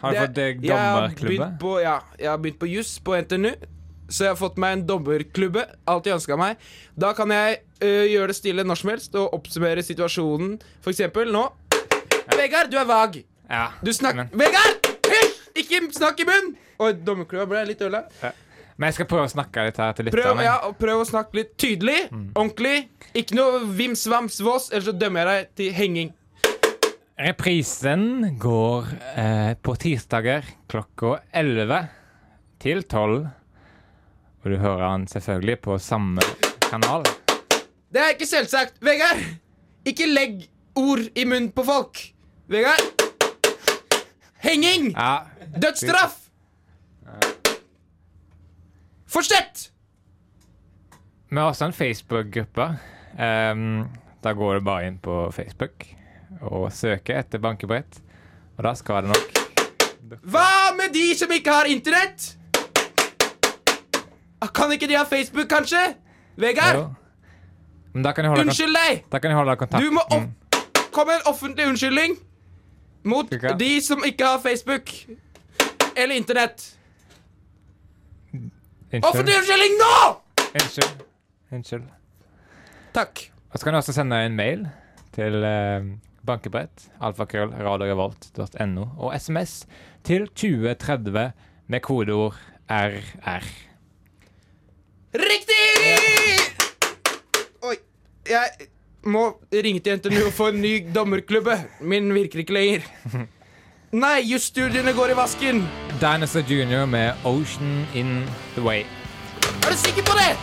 Har 0.00 0.14
du 0.14 0.18
fått 0.22 0.34
det 0.36 0.46
Jeg 0.48 0.60
dommerklubbe? 0.70 1.36
begynt 1.60 1.60
ja, 1.82 1.96
jeg 2.18 2.30
har 2.30 2.38
begynt 2.42 2.58
på 2.60 2.70
juss 2.70 2.96
på 3.04 3.16
NTNU. 3.22 3.52
Så 4.08 4.24
jeg 4.24 4.32
har 4.32 4.40
fått 4.40 4.56
meg 4.58 4.72
en 4.78 4.84
dommerklubbe. 4.88 5.66
Alt 5.86 6.08
jeg 6.08 6.16
ønska 6.16 6.36
meg. 6.40 6.56
Da 6.96 7.12
kan 7.14 7.30
jeg 7.34 7.60
ø, 7.84 7.90
gjøre 8.08 8.32
det 8.32 8.36
stille 8.40 8.64
når 8.64 8.80
som 8.82 8.90
helst 8.94 9.14
og 9.20 9.34
oppsummere 9.36 9.84
situasjonen. 9.84 10.56
For 10.80 10.90
eksempel 10.94 11.30
nå. 11.34 11.44
Vegard, 12.36 12.72
du 12.72 12.78
er 12.80 12.88
vag. 12.88 13.20
Ja. 13.48 13.68
Du 13.84 13.92
snakker 13.92 14.32
Vegard! 14.32 14.87
Ikke 15.58 15.80
snakk 15.96 16.20
i 16.22 16.26
munn! 16.28 16.52
Oi, 16.78 16.92
dommerklubba 17.02 17.46
ble 17.50 17.64
litt 17.72 17.80
ødelagt. 17.82 18.12
men 18.78 18.86
jeg 18.92 18.94
skal 19.00 19.08
prøve 19.10 19.26
å 19.26 19.32
snakke 19.32 19.64
litt 19.66 19.78
her 19.82 19.92
til 19.98 20.06
Prøv, 20.12 20.22
lytterne. 20.36 20.44
ja, 20.46 20.72
prøv 20.78 21.00
å 21.02 21.06
snakke 21.08 21.40
litt 21.40 21.56
tydelig. 21.58 21.96
Mm. 22.14 22.28
Ordentlig. 22.38 22.76
Ikke 23.18 23.34
noe 23.34 23.64
vims 23.74 24.04
vams 24.06 24.38
vås, 24.44 24.68
ellers 24.70 24.86
så 24.86 24.94
dømmer 24.94 25.26
jeg 25.26 25.42
deg 25.48 25.54
til 25.58 25.72
henging. 25.74 26.12
Reprisen 27.18 28.36
går 28.38 28.86
eh, 29.18 29.54
på 29.58 29.74
tirsdager 29.82 30.46
klokka 30.70 31.16
11 31.34 31.88
til 32.62 32.84
12. 32.86 33.16
Og 34.44 34.52
du 34.52 34.56
hører 34.62 34.84
han 34.86 35.08
selvfølgelig 35.10 35.56
på 35.66 35.78
samme 35.82 36.22
kanal. 36.68 37.02
Det 37.90 37.98
er 38.04 38.14
ikke 38.14 38.28
selvsagt. 38.28 38.78
Vegard, 38.86 39.18
ikke 39.88 40.06
legg 40.06 40.44
ord 40.78 41.02
i 41.18 41.24
munnen 41.26 41.50
på 41.56 41.64
folk. 41.66 41.98
Vegard. 42.46 43.07
Henging! 44.48 44.92
Ja, 44.96 45.18
Dødsstraff! 45.62 46.14
Fortsett! 49.08 49.70
Vi 51.30 51.36
har 51.36 51.44
også 51.44 51.64
en 51.64 51.72
Facebook-gruppe. 51.72 52.68
Um, 53.18 53.88
da 54.24 54.32
går 54.32 54.54
du 54.54 54.64
bare 54.64 54.86
inn 54.88 54.96
på 54.98 55.30
Facebook 55.32 55.84
og 56.40 56.72
søker 56.72 57.18
etter 57.20 57.38
bankebrett. 57.38 58.00
Og 58.56 58.64
da 58.64 58.72
skal 58.74 59.04
det 59.04 59.12
nok 59.12 59.36
Hva 60.24 60.72
med 60.76 60.94
de 60.96 61.10
som 61.18 61.32
ikke 61.32 61.52
har 61.52 61.68
internett? 61.68 62.30
Kan 64.54 64.72
ikke 64.72 64.88
de 64.88 64.96
ha 64.96 65.04
Facebook, 65.04 65.48
kanskje? 65.50 65.82
Vegard, 66.36 66.76
Jo. 66.76 66.86
Men 67.92 68.04
da 68.04 68.12
kan 68.12 68.24
jeg 68.24 68.30
holde, 68.30 68.42
unnskyld 68.42 68.74
deg! 68.76 69.04
da 69.12 69.18
kan 69.18 69.30
jeg 69.30 69.36
holde 69.36 69.56
kontakt. 69.56 69.84
Du 69.84 69.90
må 69.90 70.00
opp 70.00 70.56
komme 70.92 71.14
en 71.18 71.26
offentlig 71.26 71.66
unnskyldning 71.68 72.16
mot 73.04 73.30
de 73.58 73.70
som 73.84 74.04
ikke 74.04 74.24
har 74.24 74.42
Facebook 74.42 74.90
eller 75.96 76.14
internett. 76.14 76.74
Offentlig 79.02 79.02
Unnskyld. 79.02 79.38
unnskyldning 79.38 79.74
nå! 79.78 79.94
Unnskyld. 80.54 81.00
Unnskyld. 81.52 81.88
Takk. 82.94 83.24
Og 83.52 83.58
så 83.58 83.64
kan 83.64 83.74
du 83.74 83.78
også 83.82 83.92
sende 83.92 84.16
en 84.24 84.36
mail 84.36 84.66
til 85.16 85.34
uh, 85.44 85.84
bankebrett, 86.26 86.88
alfakrøll, 87.00 87.50
radiorevolt.no, 87.52 88.86
og 88.98 89.12
SMS 89.20 89.66
til 90.04 90.28
2030 90.28 91.32
med 91.68 91.80
kodeord 91.84 92.36
RR. 92.68 93.44
Riktig! 95.14 95.64
Oi. 97.62 97.76
Jeg 98.28 98.68
må 99.08 99.24
ringe 99.52 99.80
til 99.80 99.98
NTNU 99.98 100.26
og 100.26 100.32
få 100.36 100.50
en 100.52 100.60
ny 100.62 100.74
dommerklubbe. 100.94 101.56
Min 101.80 102.12
virker 102.14 102.44
ikke 102.44 102.56
lenger. 102.56 102.86
Nei, 103.92 104.20
jusstudiene 104.28 104.92
går 104.92 105.14
i 105.14 105.16
vasken. 105.16 105.62
Dinosaur 106.00 106.44
Junior 106.44 106.84
med 106.86 107.24
Ocean 107.24 107.86
In 107.96 108.26
The 108.54 108.62
Way. 108.62 108.84
Er 109.64 109.70
du 109.72 109.76
sikker 109.80 110.04
på 110.04 110.12
det? 110.18 110.36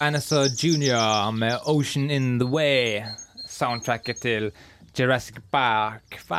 Dinosaur 0.00 0.46
Junior 0.64 1.30
med 1.30 1.58
Ocean 1.64 2.10
In 2.10 2.38
The 2.40 2.48
Way. 2.48 3.02
Soundtracket 3.48 4.16
til 4.22 4.52
Jurassic 4.98 5.36
Park 5.52 6.20
5. 6.28 6.36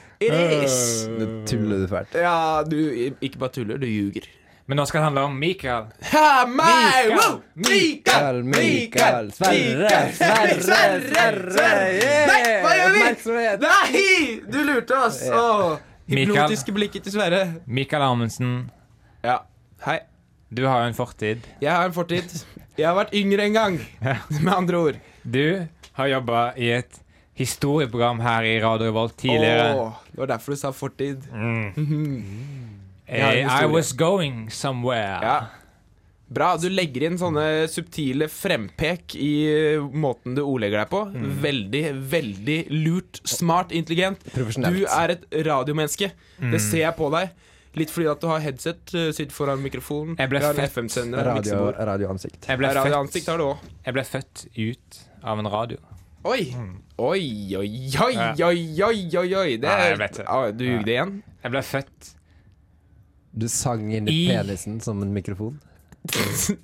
It 0.24 0.64
is. 0.64 0.76
Nå 1.10 1.26
tuller 1.48 1.84
du 1.84 1.88
fælt. 1.90 2.14
Ja, 2.24 2.62
du 2.66 2.78
ikke 3.20 3.38
bare 3.38 3.52
tuller, 3.58 3.78
du 3.82 3.86
ljuger. 3.86 4.26
Men 4.66 4.78
nå 4.80 4.86
skal 4.88 5.02
det 5.02 5.04
handle 5.10 5.22
om 5.28 5.34
Mikael. 5.36 5.90
Ha, 6.08 6.46
meg! 6.48 7.10
Mikael! 7.60 8.38
Mikael! 8.48 9.26
Mikael, 9.28 9.28
Sverre, 9.36 9.90
Sverre, 10.16 11.02
Sverre! 11.10 11.90
yeah! 12.00 12.30
Nei, 12.30 12.54
hva 12.64 12.70
gjør 12.78 12.94
vi? 12.96 13.42
Nei! 13.66 14.06
Du 14.48 14.58
lurte 14.64 14.96
oss. 15.04 15.20
Mikael. 15.26 16.30
hypnotiske 16.30 16.72
blikket 16.76 17.04
til 17.04 17.12
Sverre. 17.18 17.42
Mikael 17.66 18.06
Amundsen, 18.08 18.70
Ja. 19.24 19.42
Hei. 19.84 19.98
du 20.48 20.64
har 20.64 20.80
jo 20.86 20.88
en 20.94 20.96
fortid. 20.96 21.44
Jeg 21.60 21.72
har 21.72 21.84
en 21.84 21.92
fortid. 21.92 22.32
Jeg 22.78 22.88
har 22.88 22.96
vært 22.96 23.12
yngre 23.14 23.44
en 23.44 23.52
gang, 23.60 23.78
med 24.40 24.52
andre 24.54 24.78
ord. 24.80 24.96
Du 25.24 25.66
har 26.00 26.06
jobba 26.08 26.46
i 26.56 26.70
et 26.80 27.00
historieprogram 27.34 28.20
her 28.22 28.46
i 28.46 28.54
Radio 28.62 28.86
Revolt 28.90 29.16
tidligere. 29.20 29.74
Åh, 29.80 30.00
det 30.12 30.20
var 30.22 30.32
derfor 30.34 30.54
du 30.54 30.60
sa 30.60 30.72
fortid. 30.72 31.26
Eh, 33.06 33.20
har 33.20 33.34
en 33.36 33.50
I 33.70 33.72
was 33.72 33.92
going 33.92 34.50
somewhere. 34.50 35.18
Ja. 35.22 35.46
Bra. 36.26 36.54
Du 36.56 36.70
legger 36.72 37.04
inn 37.04 37.18
sånne 37.20 37.66
subtile 37.68 38.30
frempek 38.32 39.12
i 39.20 39.32
eh, 39.76 39.82
måten 39.92 40.32
du 40.38 40.40
ordlegger 40.40 40.80
deg 40.80 40.88
på. 40.88 41.02
Mm. 41.12 41.26
Veldig, 41.44 41.82
veldig 42.14 42.56
lurt, 42.72 43.20
smart, 43.28 43.74
intelligent. 43.76 44.24
Du 44.32 44.86
er 44.88 45.12
et 45.18 45.26
radiomenneske. 45.46 46.10
Mm. 46.40 46.54
Det 46.56 46.62
ser 46.64 46.86
jeg 46.86 46.96
på 46.96 47.10
deg. 47.12 47.34
Litt 47.76 47.90
fordi 47.90 48.06
at 48.08 48.22
du 48.22 48.28
har 48.30 48.40
headset, 48.40 48.82
sitt 48.88 49.16
sitter 49.18 49.34
foran 49.34 49.60
mikrofonen. 49.62 50.14
Jeg 50.16 50.30
ble 50.30 50.40
født- 50.40 51.12
Radio, 51.28 51.60
radioansikt. 51.74 52.46
Jeg 52.48 52.60
ble, 52.60 52.70
radioansikt 52.80 53.26
født, 53.26 53.32
har 53.34 53.42
du 53.42 53.72
jeg 53.84 53.96
ble 53.98 54.04
født 54.06 54.44
ut 54.56 55.00
av 55.26 55.42
en 55.42 55.50
radio. 55.50 55.80
Oi. 56.24 56.44
Mm. 56.56 56.74
Oi, 57.04 57.56
oi, 57.58 57.70
oi, 58.00 58.16
oi, 58.44 58.82
oi, 58.82 59.16
oi, 59.18 59.34
oi. 59.36 59.56
Det 59.60 59.68
Nei, 59.68 59.78
er, 59.80 59.88
jeg 59.92 59.98
vet 60.00 60.18
det. 60.20 60.26
Ah, 60.30 60.46
du 60.54 60.62
jugde 60.64 60.92
igjen? 60.94 61.16
Jeg 61.44 61.52
ble 61.52 61.62
født 61.66 62.12
Du 63.34 63.48
sang 63.50 63.82
inn 63.92 64.06
i 64.08 64.14
I- 64.14 64.28
penisen 64.30 64.78
som 64.84 65.02
en 65.04 65.10
mikrofon? 65.14 65.58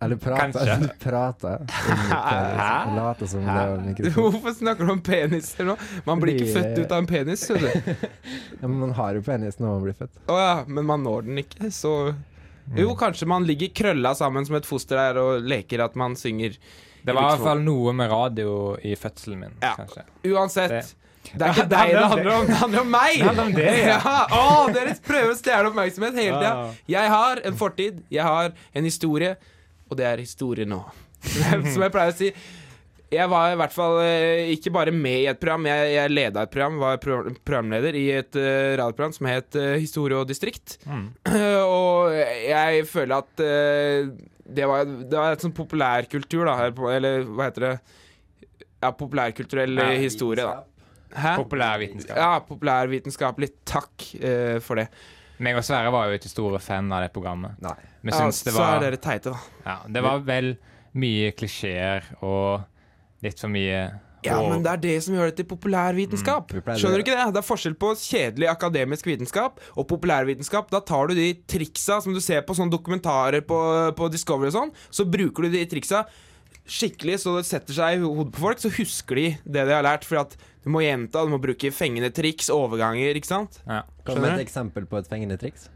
Eller 0.00 0.16
prata? 0.16 0.62
Prata 1.04 1.50
inn 1.60 2.02
i 2.06 2.08
Hæ? 2.60 3.26
Som 3.28 3.44
det 3.44 3.52
var 3.52 3.74
en 3.76 3.86
mikrofon. 3.90 4.30
Hvorfor 4.32 4.54
snakker 4.56 4.88
du 4.88 4.92
om 4.94 5.02
peniser 5.04 5.68
nå? 5.68 5.74
Man 6.06 6.22
blir 6.22 6.38
ikke 6.40 6.48
Fordi- 6.54 6.70
født 6.72 6.86
ut 6.86 6.94
av 6.96 7.02
en 7.04 7.10
penis. 7.10 7.46
du. 7.46 7.66
Ja, 8.62 8.66
men 8.66 8.78
man 8.86 8.94
har 8.96 9.18
jo 9.18 9.22
penis 9.26 9.60
når 9.60 9.74
man 9.76 9.84
blir 9.84 9.98
født. 10.00 10.22
Å 10.32 10.38
ja, 10.40 10.54
men 10.66 10.88
man 10.88 11.04
når 11.04 11.28
den 11.28 11.42
ikke, 11.44 11.68
så 11.76 11.94
Jo, 12.78 12.94
kanskje 12.96 13.26
man 13.28 13.44
ligger 13.44 13.68
krølla 13.76 14.14
sammen 14.16 14.46
som 14.48 14.56
et 14.56 14.66
foster 14.68 14.96
der 14.96 15.20
og 15.20 15.44
leker 15.44 15.82
at 15.84 15.96
man 16.00 16.16
synger. 16.16 16.56
Det 17.04 17.14
var 17.16 17.22
i 17.22 17.28
hvert 17.34 17.44
fall 17.48 17.62
noe 17.64 17.92
med 17.96 18.10
radio 18.12 18.54
i 18.84 18.94
fødselen 18.98 19.38
min, 19.44 19.54
Ja. 19.62 19.74
kanskje. 19.78 20.04
Uansett. 20.30 20.70
Det- 20.70 20.96
Det 21.36 21.42
er 21.46 21.50
ikke 21.52 21.62
Ja, 21.62 21.64
deg 21.68 21.90
det 21.92 22.04
handler 22.10 22.32
om 22.32 22.46
det 22.46 22.56
handler 22.56 22.80
om 22.80 22.90
meg! 22.90 23.12
Det 23.18 23.26
handler 23.26 23.44
om 23.44 23.52
det, 23.52 23.66
ja. 23.84 23.98
ja. 24.00 24.26
Å, 24.32 24.72
dere 24.72 24.94
prøver 25.04 25.34
å 25.34 25.36
stjele 25.36 25.68
oppmerksomhet 25.68 26.14
hele 26.16 26.38
tida. 26.40 26.52
Ah. 26.56 26.70
Jeg 26.88 27.08
har 27.12 27.42
en 27.44 27.58
fortid, 27.60 28.00
jeg 28.10 28.24
har 28.24 28.52
en 28.74 28.84
historie, 28.88 29.36
og 29.90 29.96
det 30.00 30.06
er 30.08 30.22
historie 30.24 30.64
nå. 30.64 30.80
Som 31.74 31.84
jeg 31.84 31.92
pleier 31.92 32.14
å 32.14 32.16
si. 32.16 32.32
Jeg 33.10 33.26
var 33.28 33.52
i 33.52 33.56
hvert 33.58 33.72
fall 33.74 33.96
eh, 34.04 34.48
ikke 34.54 34.70
bare 34.72 34.92
med 34.94 35.18
i 35.24 35.26
et 35.26 35.38
program, 35.42 35.64
jeg, 35.66 35.92
jeg 35.96 36.10
leda 36.14 36.44
et 36.46 36.50
program, 36.54 36.76
var 36.78 36.96
programleder 37.02 37.96
i 37.98 38.04
et 38.14 38.36
uh, 38.38 38.76
radioprogram 38.78 39.12
som 39.16 39.26
het 39.26 39.56
uh, 39.58 39.74
Historie 39.82 40.16
og 40.16 40.28
distrikt. 40.30 40.78
Mm. 40.86 41.08
og 41.66 42.14
jeg 42.14 42.86
føler 42.86 43.16
at 43.18 43.42
det 44.56 44.66
var, 44.68 44.84
det 44.84 45.16
var 45.16 45.36
et 45.36 45.44
sånn 45.44 45.54
populærkultur, 45.56 46.44
da, 46.48 46.56
eller 46.94 47.24
hva 47.28 47.48
heter 47.48 47.66
det? 47.66 47.74
Ja, 48.80 48.90
populærkulturell 48.96 49.76
Ja, 49.76 49.88
eh, 49.92 50.02
historie, 50.02 50.44
da. 50.44 50.64
Hæ? 51.10 51.36
Populærvitenskap. 51.40 52.16
Ja, 52.16 52.38
populærvitenskapelig. 52.46 53.50
Takk 53.66 54.04
uh, 54.22 54.58
for 54.62 54.78
det. 54.80 54.86
Meg 55.42 55.56
og 55.58 55.64
Sverre 55.66 55.90
var 55.92 56.10
jo 56.10 56.18
ikke 56.20 56.30
store 56.30 56.60
fan 56.62 56.90
av 56.92 57.02
det 57.04 57.10
programmet. 57.14 57.56
Nei. 57.64 57.76
Vi 58.00 58.12
Ja, 58.12 58.28
det 58.28 58.52
var, 58.54 58.60
så 58.60 58.66
er 58.66 58.84
dere 58.84 59.00
teite, 59.00 59.32
da. 59.32 59.64
Ja, 59.66 59.76
det 59.88 60.02
var 60.04 60.22
vel 60.24 60.54
mye 61.00 61.32
klisjeer 61.36 62.06
og 62.24 62.62
litt 63.24 63.40
for 63.40 63.52
mye 63.52 63.82
Ja, 64.24 64.38
og- 64.40 64.50
men 64.50 64.62
det 64.62 64.70
er 64.72 64.76
det 64.76 65.02
som 65.02 65.14
gjør 65.14 65.30
det 65.30 65.36
til 65.36 65.44
populærvitenskap. 65.56 66.50
Mm, 66.52 66.62
Skjønner 66.76 66.98
du 67.00 67.04
ikke 67.04 67.16
det? 67.16 67.34
Det 67.34 67.40
er 67.40 67.48
forskjell 67.48 67.74
på 67.80 67.92
kjedelig 67.96 68.48
akademisk 68.52 69.06
vitenskap 69.06 69.60
og 69.76 69.88
populærvitenskap. 69.88 70.70
Da 70.70 70.80
tar 70.80 71.08
du 71.08 71.14
de 71.14 71.34
triksa 71.48 72.00
som 72.02 72.12
du 72.12 72.20
ser 72.20 72.42
på 72.42 72.54
sånne 72.54 72.70
dokumentarer 72.70 73.40
på, 73.40 73.94
på 73.96 74.10
Discovery 74.10 74.48
og 74.48 74.52
sånn, 74.58 74.72
så 74.90 75.04
bruker 75.08 75.42
du 75.48 75.50
de 75.56 75.64
triksa 75.66 76.04
skikkelig 76.70 77.16
så 77.24 77.32
det 77.38 77.46
setter 77.48 77.74
seg 77.74 77.96
i 77.98 78.02
hodet 78.04 78.32
på 78.36 78.44
folk, 78.44 78.58
så 78.62 78.70
husker 78.70 79.14
de 79.18 79.26
det 79.44 79.64
de 79.66 79.72
har 79.74 79.82
lært. 79.82 80.04
For 80.06 80.20
at 80.22 80.36
du 80.62 80.70
må 80.70 80.82
gjenta, 80.84 81.24
du 81.24 81.32
må 81.32 81.40
bruke 81.42 81.72
fengende 81.74 82.12
triks, 82.14 82.50
overganger, 82.52 83.16
ikke 83.16 83.26
sant? 83.26 83.58
ja. 83.66 83.82
du 84.06 84.20
med 84.20 84.38
et 84.38 84.46
eksempel 84.46 84.86
på 84.86 84.98
et 85.00 85.08
fengende 85.08 85.38
triks. 85.40 85.68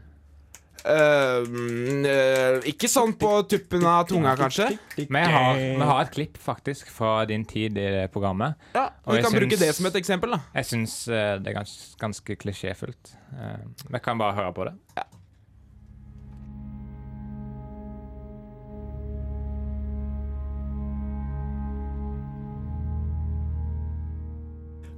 Eh, 0.85 2.59
ikke 2.69 2.89
sånn 2.91 3.15
på 3.17 3.31
tuppen 3.49 3.85
av 3.89 4.05
tunga, 4.09 4.35
kanskje. 4.37 4.67
Vi 4.95 5.07
har, 5.09 5.57
vi 5.57 5.87
har 5.89 6.01
et 6.03 6.13
klipp 6.13 6.37
faktisk 6.37 6.91
fra 6.93 7.23
din 7.25 7.45
tid 7.49 7.79
i 7.81 7.87
det 7.97 8.05
programmet. 8.13 8.59
Ja, 8.75 8.91
Og 9.05 9.15
Vi 9.15 9.23
kan 9.23 9.31
kan 9.31 9.39
bruke 9.41 9.57
det 9.57 9.73
som 9.75 9.85
et 9.89 9.97
eksempel, 9.97 10.37
da. 10.37 10.43
Jeg 10.53 10.69
syns 10.69 11.07
eh, 11.09 11.37
det 11.41 11.51
er 11.51 11.57
gans, 11.57 11.75
ganske 12.01 12.37
klisjéfullt. 12.37 13.15
Uh, 13.33 13.65
vi 13.89 13.99
kan 13.99 14.21
bare 14.21 14.37
høre 14.37 14.53
på 14.53 14.69
det. 14.69 14.75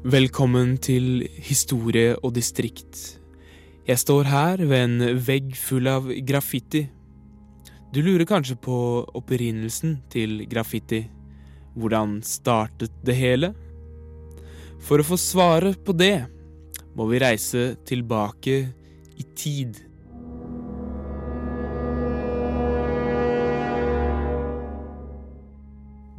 Velkommen 0.07 0.77
til 0.79 1.27
Historie 1.43 2.15
og 2.23 2.35
distrikt. 2.35 3.19
Jeg 3.87 4.01
står 4.01 4.27
her 4.27 4.59
ved 4.67 4.81
en 4.83 5.19
vegg 5.23 5.53
full 5.55 5.85
av 5.87 6.09
graffiti. 6.27 6.81
Du 7.95 8.01
lurer 8.03 8.27
kanskje 8.27 8.57
på 8.59 8.75
opprinnelsen 9.15 9.93
til 10.11 10.41
graffiti. 10.51 11.05
Hvordan 11.71 12.17
startet 12.19 12.91
det 13.07 13.15
hele? 13.15 13.53
For 14.83 14.99
å 14.99 15.05
få 15.07 15.15
svaret 15.15 15.79
på 15.87 15.95
det 15.95 16.17
må 16.99 17.07
vi 17.07 17.21
reise 17.23 17.77
tilbake 17.87 18.57
i 19.15 19.27
tid. 19.39 19.79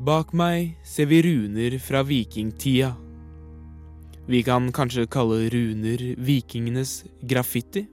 Bak 0.09 0.33
meg 0.33 0.79
ser 0.89 1.13
vi 1.13 1.21
runer 1.29 1.77
fra 1.85 2.01
vikingtida. 2.01 2.95
Vi 4.29 4.43
kan 4.45 4.67
kanskje 4.77 5.07
kalle 5.09 5.47
runer 5.49 6.03
vikingenes 6.21 7.07
graffiti. 7.25 7.87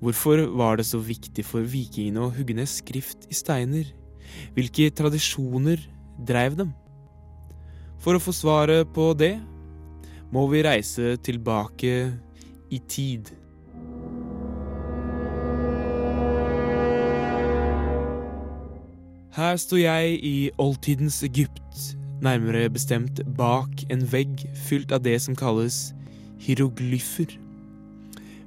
Hvorfor 0.00 0.42
var 0.52 0.76
det 0.76 0.84
så 0.84 0.98
viktig 1.00 1.46
for 1.48 1.64
vikingene 1.64 2.26
å 2.26 2.32
hugge 2.34 2.52
ned 2.58 2.68
skrift 2.68 3.24
i 3.32 3.36
steiner? 3.38 3.88
Hvilke 4.52 4.90
tradisjoner 4.92 5.80
dreiv 6.28 6.58
dem? 6.60 6.74
For 8.04 8.16
å 8.16 8.20
få 8.20 8.34
svaret 8.36 8.92
på 8.92 9.14
det 9.16 9.38
må 10.28 10.44
vi 10.52 10.60
reise 10.64 11.16
tilbake 11.24 11.94
i 12.68 12.80
tid. 12.84 13.32
Her 19.40 19.56
står 19.56 19.80
jeg 19.86 20.20
i 20.20 20.36
oldtidens 20.60 21.22
Egypt, 21.24 21.96
nærmere 22.24 22.68
bestemt 22.72 23.22
bak 23.36 23.84
en 23.92 24.04
vegg 24.12 24.44
fylt 24.66 24.92
av 24.92 25.04
det 25.04 25.16
som 25.24 25.36
kalles 25.38 25.90
hieroglyfer. 26.40 27.32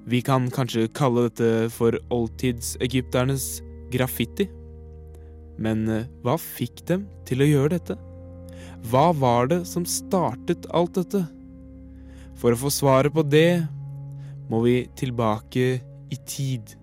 Vi 0.09 0.19
kan 0.25 0.49
kanskje 0.51 0.89
kalle 0.97 1.29
dette 1.29 1.69
for 1.71 1.95
oldtidsegypternes 2.13 3.61
graffiti. 3.93 4.49
Men 5.61 5.85
eh, 5.87 6.09
hva 6.25 6.35
fikk 6.41 6.83
dem 6.89 7.05
til 7.27 7.43
å 7.43 7.49
gjøre 7.49 7.77
dette? 7.77 7.97
Hva 8.91 9.11
var 9.15 9.47
det 9.51 9.61
som 9.69 9.85
startet 9.87 10.67
alt 10.75 10.97
dette? 10.97 11.23
For 12.41 12.51
å 12.51 12.59
få 12.65 12.71
svaret 12.73 13.13
på 13.15 13.23
det 13.23 13.63
må 14.51 14.63
vi 14.65 14.81
tilbake 14.99 15.67
i 16.11 16.17
tid. 16.27 16.75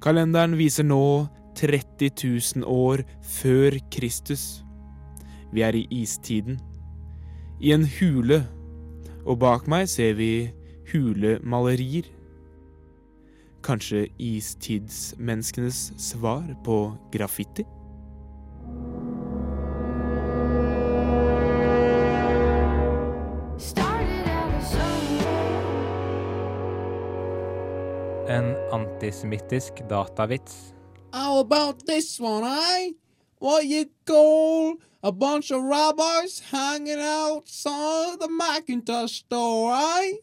Kalenderen 0.00 0.56
viser 0.56 0.86
nå 0.88 1.28
30 1.60 2.08
000 2.56 2.64
år 2.64 3.02
før 3.20 3.74
Kristus. 3.92 4.62
Vi 5.52 5.60
er 5.60 5.76
i 5.76 5.82
istiden. 5.92 6.56
I 7.60 7.74
en 7.76 7.84
hule, 7.98 8.38
og 9.28 9.42
bak 9.42 9.68
meg 9.68 9.84
ser 9.92 10.14
vi 10.16 10.48
hulemalerier. 10.88 12.08
Kanskje 13.60 14.06
istidsmenneskenes 14.16 15.90
svar 16.00 16.48
på 16.64 16.78
graffiti? 17.12 17.66
Antisemittisk 29.00 29.72
datavits. 29.88 30.74
How 31.12 31.38
about 31.40 31.86
this 31.86 32.20
one, 32.20 32.44
eh? 32.44 32.92
What 33.38 33.64
you 33.64 33.86
call 34.04 34.76
a 35.02 35.10
bunch 35.10 35.50
of 35.50 35.62
rabbis 35.64 36.42
hanging 36.52 37.00
outside 37.00 38.20
the 38.20 38.28
Macintosh 38.28 39.24
store, 39.24 39.72
eh? 39.74 40.18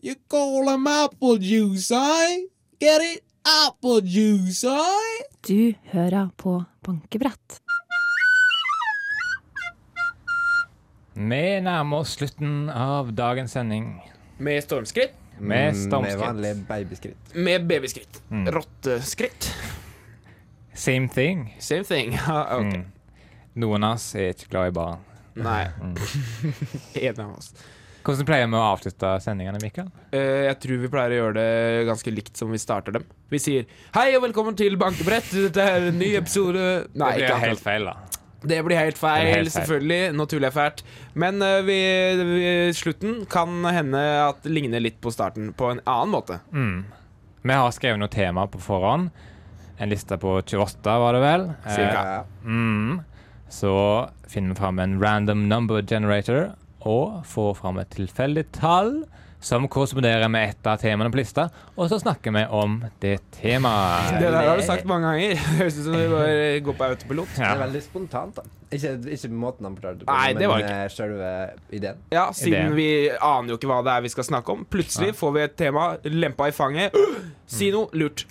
You 0.00 0.14
call 0.28 0.66
them 0.66 0.86
apple 0.86 1.38
juice, 1.38 1.90
eh? 1.90 2.46
Get 2.78 3.02
it? 3.02 3.24
Apple 3.44 4.00
juice, 4.02 4.64
eh? 4.64 5.24
Du 5.42 5.74
hører 5.92 6.30
på 6.36 6.64
Bankebrett. 6.86 7.60
Vi 11.14 11.60
nærmer 11.60 11.96
oss 11.98 12.14
slutten 12.14 12.70
av 12.70 13.12
dagens 13.12 13.52
sending. 13.52 14.00
Med 14.38 14.62
stormskritt. 14.62 15.23
Med 15.38 15.76
Med 15.90 16.18
vanlige 16.18 16.54
babyskritt. 16.68 17.34
Med 17.34 17.66
babyskritt. 17.66 18.22
Mm. 18.30 18.46
Rotteskritt. 18.54 19.52
Same 20.74 21.08
thing. 21.08 21.56
Same 21.58 21.84
thing. 21.84 22.18
Ja, 22.26 22.56
ok. 22.56 22.74
Mm. 22.74 22.84
Noen 23.54 23.84
av 23.86 23.94
oss 23.98 24.14
er 24.18 24.32
ikke 24.34 24.50
glad 24.50 24.72
i 24.72 24.74
barn. 24.74 25.02
Nei. 25.38 25.62
Mm. 25.80 25.96
En 27.08 27.20
av 27.26 27.38
oss. 27.38 27.52
Hvordan 28.04 28.26
pleier 28.28 28.48
vi 28.52 28.58
å 28.58 28.64
avslutte 28.74 29.10
sendingene, 29.24 29.60
Mikael? 29.62 29.86
Uh, 30.12 30.44
jeg 30.50 30.56
tror 30.60 30.80
vi 30.82 30.90
pleier 30.92 31.14
å 31.14 31.20
gjøre 31.22 31.36
det 31.38 31.86
ganske 31.88 32.12
likt 32.12 32.36
som 32.36 32.50
vi 32.52 32.60
starter 32.60 32.98
dem. 32.98 33.06
Vi 33.32 33.40
sier 33.40 33.70
hei 33.96 34.10
og 34.18 34.26
velkommen 34.26 34.58
til 34.58 34.76
Bankebrett. 34.80 35.30
Dette 35.46 35.64
er 35.64 35.88
en 35.88 35.96
ny 35.96 36.10
episode 36.18 36.66
Nei, 36.92 37.14
det 37.14 37.24
ikke 37.24 37.38
blir 37.38 37.46
helt 37.46 37.64
feil, 37.64 37.88
da. 37.88 38.13
Det 38.44 38.60
blir 38.66 38.76
helt 38.76 38.98
feil, 39.00 39.26
helt 39.30 39.48
feil. 39.48 39.52
selvfølgelig. 39.54 40.00
Nå 40.16 40.26
tuller 40.28 40.50
jeg 40.50 40.56
fælt. 40.56 40.82
Men 41.18 41.40
uh, 41.42 41.60
vi, 41.66 41.78
vi, 42.20 42.50
slutten 42.76 43.22
kan 43.30 43.64
hende 43.64 44.02
at 44.26 44.42
det 44.44 44.52
ligner 44.52 44.84
litt 44.84 45.00
på 45.04 45.12
starten 45.14 45.52
på 45.56 45.72
en 45.72 45.80
annen 45.84 46.12
måte. 46.12 46.40
Mm. 46.52 46.84
Vi 47.44 47.56
har 47.60 47.72
skrevet 47.76 48.00
noe 48.00 48.12
tema 48.12 48.46
på 48.48 48.60
forhånd. 48.62 49.10
En 49.76 49.90
liste 49.90 50.16
på 50.20 50.36
28, 50.40 50.98
var 51.02 51.16
det 51.16 51.22
vel? 51.24 51.48
Cirka. 51.66 52.04
Eh, 52.04 52.46
mm. 52.46 53.00
Så 53.52 53.72
finner 54.28 54.54
vi 54.54 54.60
fram 54.60 54.78
en 54.78 55.00
random 55.02 55.48
number 55.48 55.82
generator 55.82 56.54
og 56.84 57.24
får 57.26 57.54
fram 57.58 57.80
et 57.80 57.90
tilfeldig 57.94 58.46
tall 58.54 59.02
som 59.44 59.66
korresponderer 59.68 60.30
med 60.32 60.54
et 60.54 60.68
av 60.70 60.80
temaene 60.80 61.12
på 61.12 61.18
lista, 61.20 61.48
og 61.76 61.90
så 61.92 61.98
snakker 62.00 62.32
vi 62.32 62.44
om 62.56 62.78
det 63.02 63.18
temaet. 63.36 64.14
Det 64.22 64.30
der 64.32 64.48
har 64.48 64.56
du 64.60 64.64
sagt 64.64 64.88
mange 64.88 65.10
ganger. 65.10 65.34
Det 65.44 65.58
høres 65.58 65.76
ut 65.78 65.84
som 65.84 65.96
du 65.98 66.04
bare 66.14 66.60
går 66.64 66.76
på 66.78 66.86
autopilot. 66.88 67.34
Det 67.36 67.44
er 67.50 67.60
veldig 67.60 67.82
spontant, 67.84 68.38
da. 68.40 68.46
Ikke, 68.74 68.94
ikke 69.14 69.28
måten 69.30 69.68
han 69.68 69.76
fortalte 69.76 70.00
det 70.00 70.08
på, 70.08 70.14
Nei, 70.16 70.30
det 70.34 70.48
var 70.50 70.62
men 70.62 70.70
ikke. 70.70 70.94
selve 70.96 71.28
ideen. 71.76 72.00
Ja, 72.14 72.24
siden 72.34 72.56
Ideen. 72.72 72.78
vi 72.78 72.88
aner 73.12 73.52
jo 73.52 73.58
ikke 73.60 73.70
hva 73.70 73.82
det 73.86 73.92
er 73.92 74.06
vi 74.08 74.14
skal 74.16 74.26
snakke 74.26 74.56
om. 74.56 74.64
Plutselig 74.72 75.12
får 75.20 75.36
vi 75.36 75.44
et 75.44 75.54
tema 75.60 75.84
lempa 76.08 76.48
i 76.50 76.56
fanget. 76.56 76.96
Si 77.54 77.68
noe 77.70 77.92
lurt. 77.92 78.24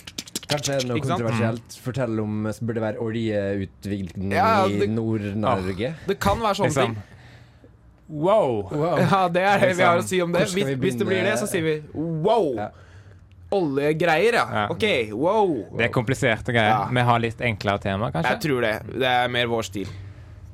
Kanskje 0.50 0.74
er 0.74 0.82
det 0.82 0.90
noe 0.90 1.00
kontroversielt. 1.00 1.76
Fortell 1.80 2.18
om 2.20 2.42
burde 2.50 2.74
det 2.76 2.82
være 2.82 3.00
oljeutvikling 3.00 4.34
Ja, 4.34 4.66
i 4.66 4.88
Nord-Norge. 4.90 5.94
Det 6.10 6.18
kan 6.20 6.42
være 6.42 6.58
sånne 6.58 6.74
ting. 6.76 6.96
Wow! 8.14 8.68
Ja, 9.10 9.28
det 9.28 9.42
er 9.42 9.58
det 9.58 9.72
vi 9.74 9.82
har 9.82 9.98
å 9.98 10.02
si 10.06 10.20
om 10.22 10.30
det. 10.32 10.44
Hvis, 10.46 10.54
vi 10.54 10.74
hvis 10.78 10.98
det 11.00 11.06
blir 11.08 11.24
det, 11.26 11.34
så 11.40 11.48
sier 11.50 11.64
vi 11.66 11.74
wow. 11.94 12.52
Ja. 12.54 12.68
Oljegreier, 13.54 14.38
ja. 14.38 14.44
Ja. 14.52 14.64
OK, 14.70 14.84
wow. 15.18 15.50
Det 15.78 15.88
er 15.88 15.92
kompliserte 15.94 16.54
greier. 16.54 16.70
Ja. 16.70 16.88
Vi 16.94 17.04
har 17.10 17.22
litt 17.22 17.42
enklere 17.42 17.82
tema, 17.82 18.10
Jeg 18.14 18.40
tror 18.42 18.62
det. 18.62 18.74
Det 18.94 19.10
er 19.10 19.30
mer 19.34 19.50
vår 19.50 19.66
stil. 19.66 19.90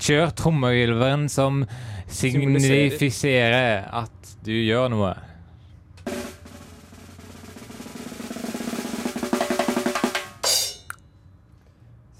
Kjør 0.00 0.32
trommehylveren 0.36 1.28
som 1.28 1.66
signifiserer 2.08 3.84
at 3.92 4.32
du 4.44 4.56
gjør 4.56 4.88
noe. 4.92 5.12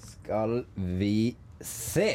Skal 0.05 0.61
vi 1.01 1.33
se. 1.65 2.11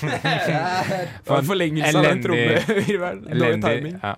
For 0.00 1.38
en 1.38 1.46
forlengelse 1.48 1.98
av 1.98 2.08
en 2.08 2.22
trommevirvel. 2.24 3.20
Dårlig 3.40 3.60
timing. 3.64 3.98
Ja. 4.02 4.16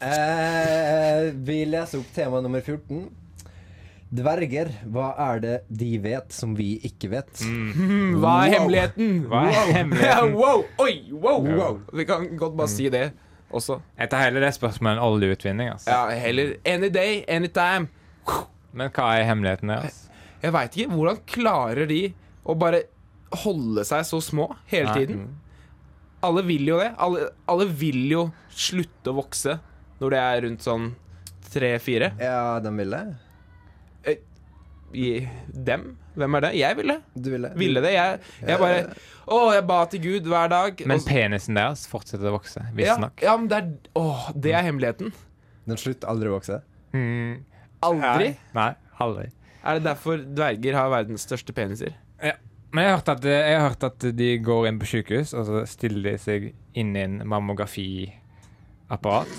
Eh, 0.00 1.32
vi 1.46 1.58
leser 1.68 2.00
opp 2.00 2.12
tema 2.16 2.40
nummer 2.40 2.60
14. 2.64 3.08
Dverger, 4.10 4.72
hva 4.90 5.12
er 5.30 5.40
det 5.44 5.52
de 5.70 5.90
vet 6.02 6.32
som 6.34 6.54
vi 6.58 6.72
ikke 6.88 7.10
vet? 7.12 7.42
Mm. 7.46 8.16
Hva 8.18 8.32
er 8.42 8.48
Wow. 8.48 8.54
hemmeligheten? 8.56 9.10
Hva 9.30 9.42
er 9.46 9.52
Wow. 9.54 9.72
hemmeligheten? 9.76 10.32
wow. 10.42 10.64
Oi, 10.82 10.94
wow. 11.12 11.46
Ja. 11.46 11.56
wow. 11.60 11.76
Vi 11.94 12.06
kan 12.08 12.24
godt 12.40 12.56
bare 12.58 12.72
si 12.72 12.88
det 12.90 13.04
også. 13.54 13.78
Jeg 14.00 14.10
tar 14.10 14.24
heller 14.26 14.40
det 14.48 14.54
spørsmålet 14.56 14.98
enn 14.98 15.04
oljeutvinning. 15.06 15.70
Altså. 15.76 15.90
Ja, 15.94 16.18
heller 16.26 16.56
any 16.66 16.88
day, 16.90 17.20
anytime. 17.28 17.86
Men 18.72 18.90
hva 18.94 19.12
er 19.18 19.26
hemmeligheten 19.30 19.70
deres? 19.76 20.00
Jeg 20.42 20.52
veit 20.56 20.76
ikke. 20.80 20.90
Hvordan 20.96 21.22
klarer 21.30 21.86
de 21.90 22.00
å 22.46 22.54
bare 22.58 22.82
holde 23.44 23.84
seg 23.86 24.04
så 24.08 24.18
små 24.24 24.48
hele 24.70 24.90
Nei. 24.90 24.98
tiden? 24.98 25.24
Alle 26.22 26.42
vil 26.44 26.66
jo 26.68 26.78
det. 26.80 26.90
Alle, 26.98 27.28
alle 27.48 27.66
vil 27.66 28.02
jo 28.10 28.24
slutte 28.52 29.12
å 29.12 29.16
vokse 29.22 29.58
når 30.00 30.10
det 30.10 30.18
er 30.20 30.42
rundt 30.46 30.64
sånn 30.66 30.90
tre-fire. 31.52 32.12
Ja, 32.20 32.58
de 32.60 32.72
ville? 32.76 33.00
I 34.92 35.28
dem? 35.54 35.84
Hvem 36.18 36.34
er 36.36 36.42
det? 36.42 36.48
Jeg 36.58 36.76
ville. 36.80 36.96
Du 37.14 37.28
ville? 37.30 37.52
Ville 37.54 37.80
det. 37.84 37.92
Jeg, 37.94 38.20
jeg 38.42 38.58
bare 38.58 38.80
Å, 39.30 39.36
jeg 39.54 39.62
ba 39.68 39.76
til 39.92 40.00
Gud 40.02 40.26
hver 40.26 40.48
dag. 40.50 40.80
Men 40.90 40.98
og- 40.98 41.06
penisen 41.06 41.54
deres 41.54 41.84
fortsetter 41.86 42.26
å 42.26 42.32
vokse, 42.34 42.58
ja, 42.64 42.74
visstnok. 42.74 43.22
ja, 43.22 43.36
men 43.38 43.46
det 43.52 43.60
er 43.60 43.68
Å, 44.00 44.32
det 44.34 44.52
er 44.58 44.66
hemmeligheten. 44.66 45.12
Den 45.70 45.78
slutter 45.78 46.10
aldri 46.10 46.28
å 46.32 46.34
vokse? 46.34 46.58
Mm. 46.92 47.44
Aldri. 47.86 48.32
Nei, 48.56 48.72
aldri. 48.98 49.28
Er 49.62 49.78
det 49.78 49.84
derfor 49.86 50.18
dverger 50.26 50.74
har 50.74 50.90
verdens 50.90 51.22
største 51.28 51.54
peniser? 51.54 51.94
Men 52.70 52.84
jeg 52.84 52.92
har, 52.92 52.98
hørt 53.00 53.08
at, 53.16 53.24
jeg 53.26 53.56
har 53.58 53.68
hørt 53.68 53.84
at 53.88 54.04
de 54.14 54.26
går 54.46 54.68
inn 54.68 54.76
på 54.78 54.86
sykehus, 54.86 55.32
og 55.34 55.48
så 55.48 55.62
stiller 55.66 56.12
de 56.12 56.18
seg 56.22 56.44
inn 56.78 56.92
i 56.94 57.02
en 57.02 57.16
mammografiapparat. 57.28 59.32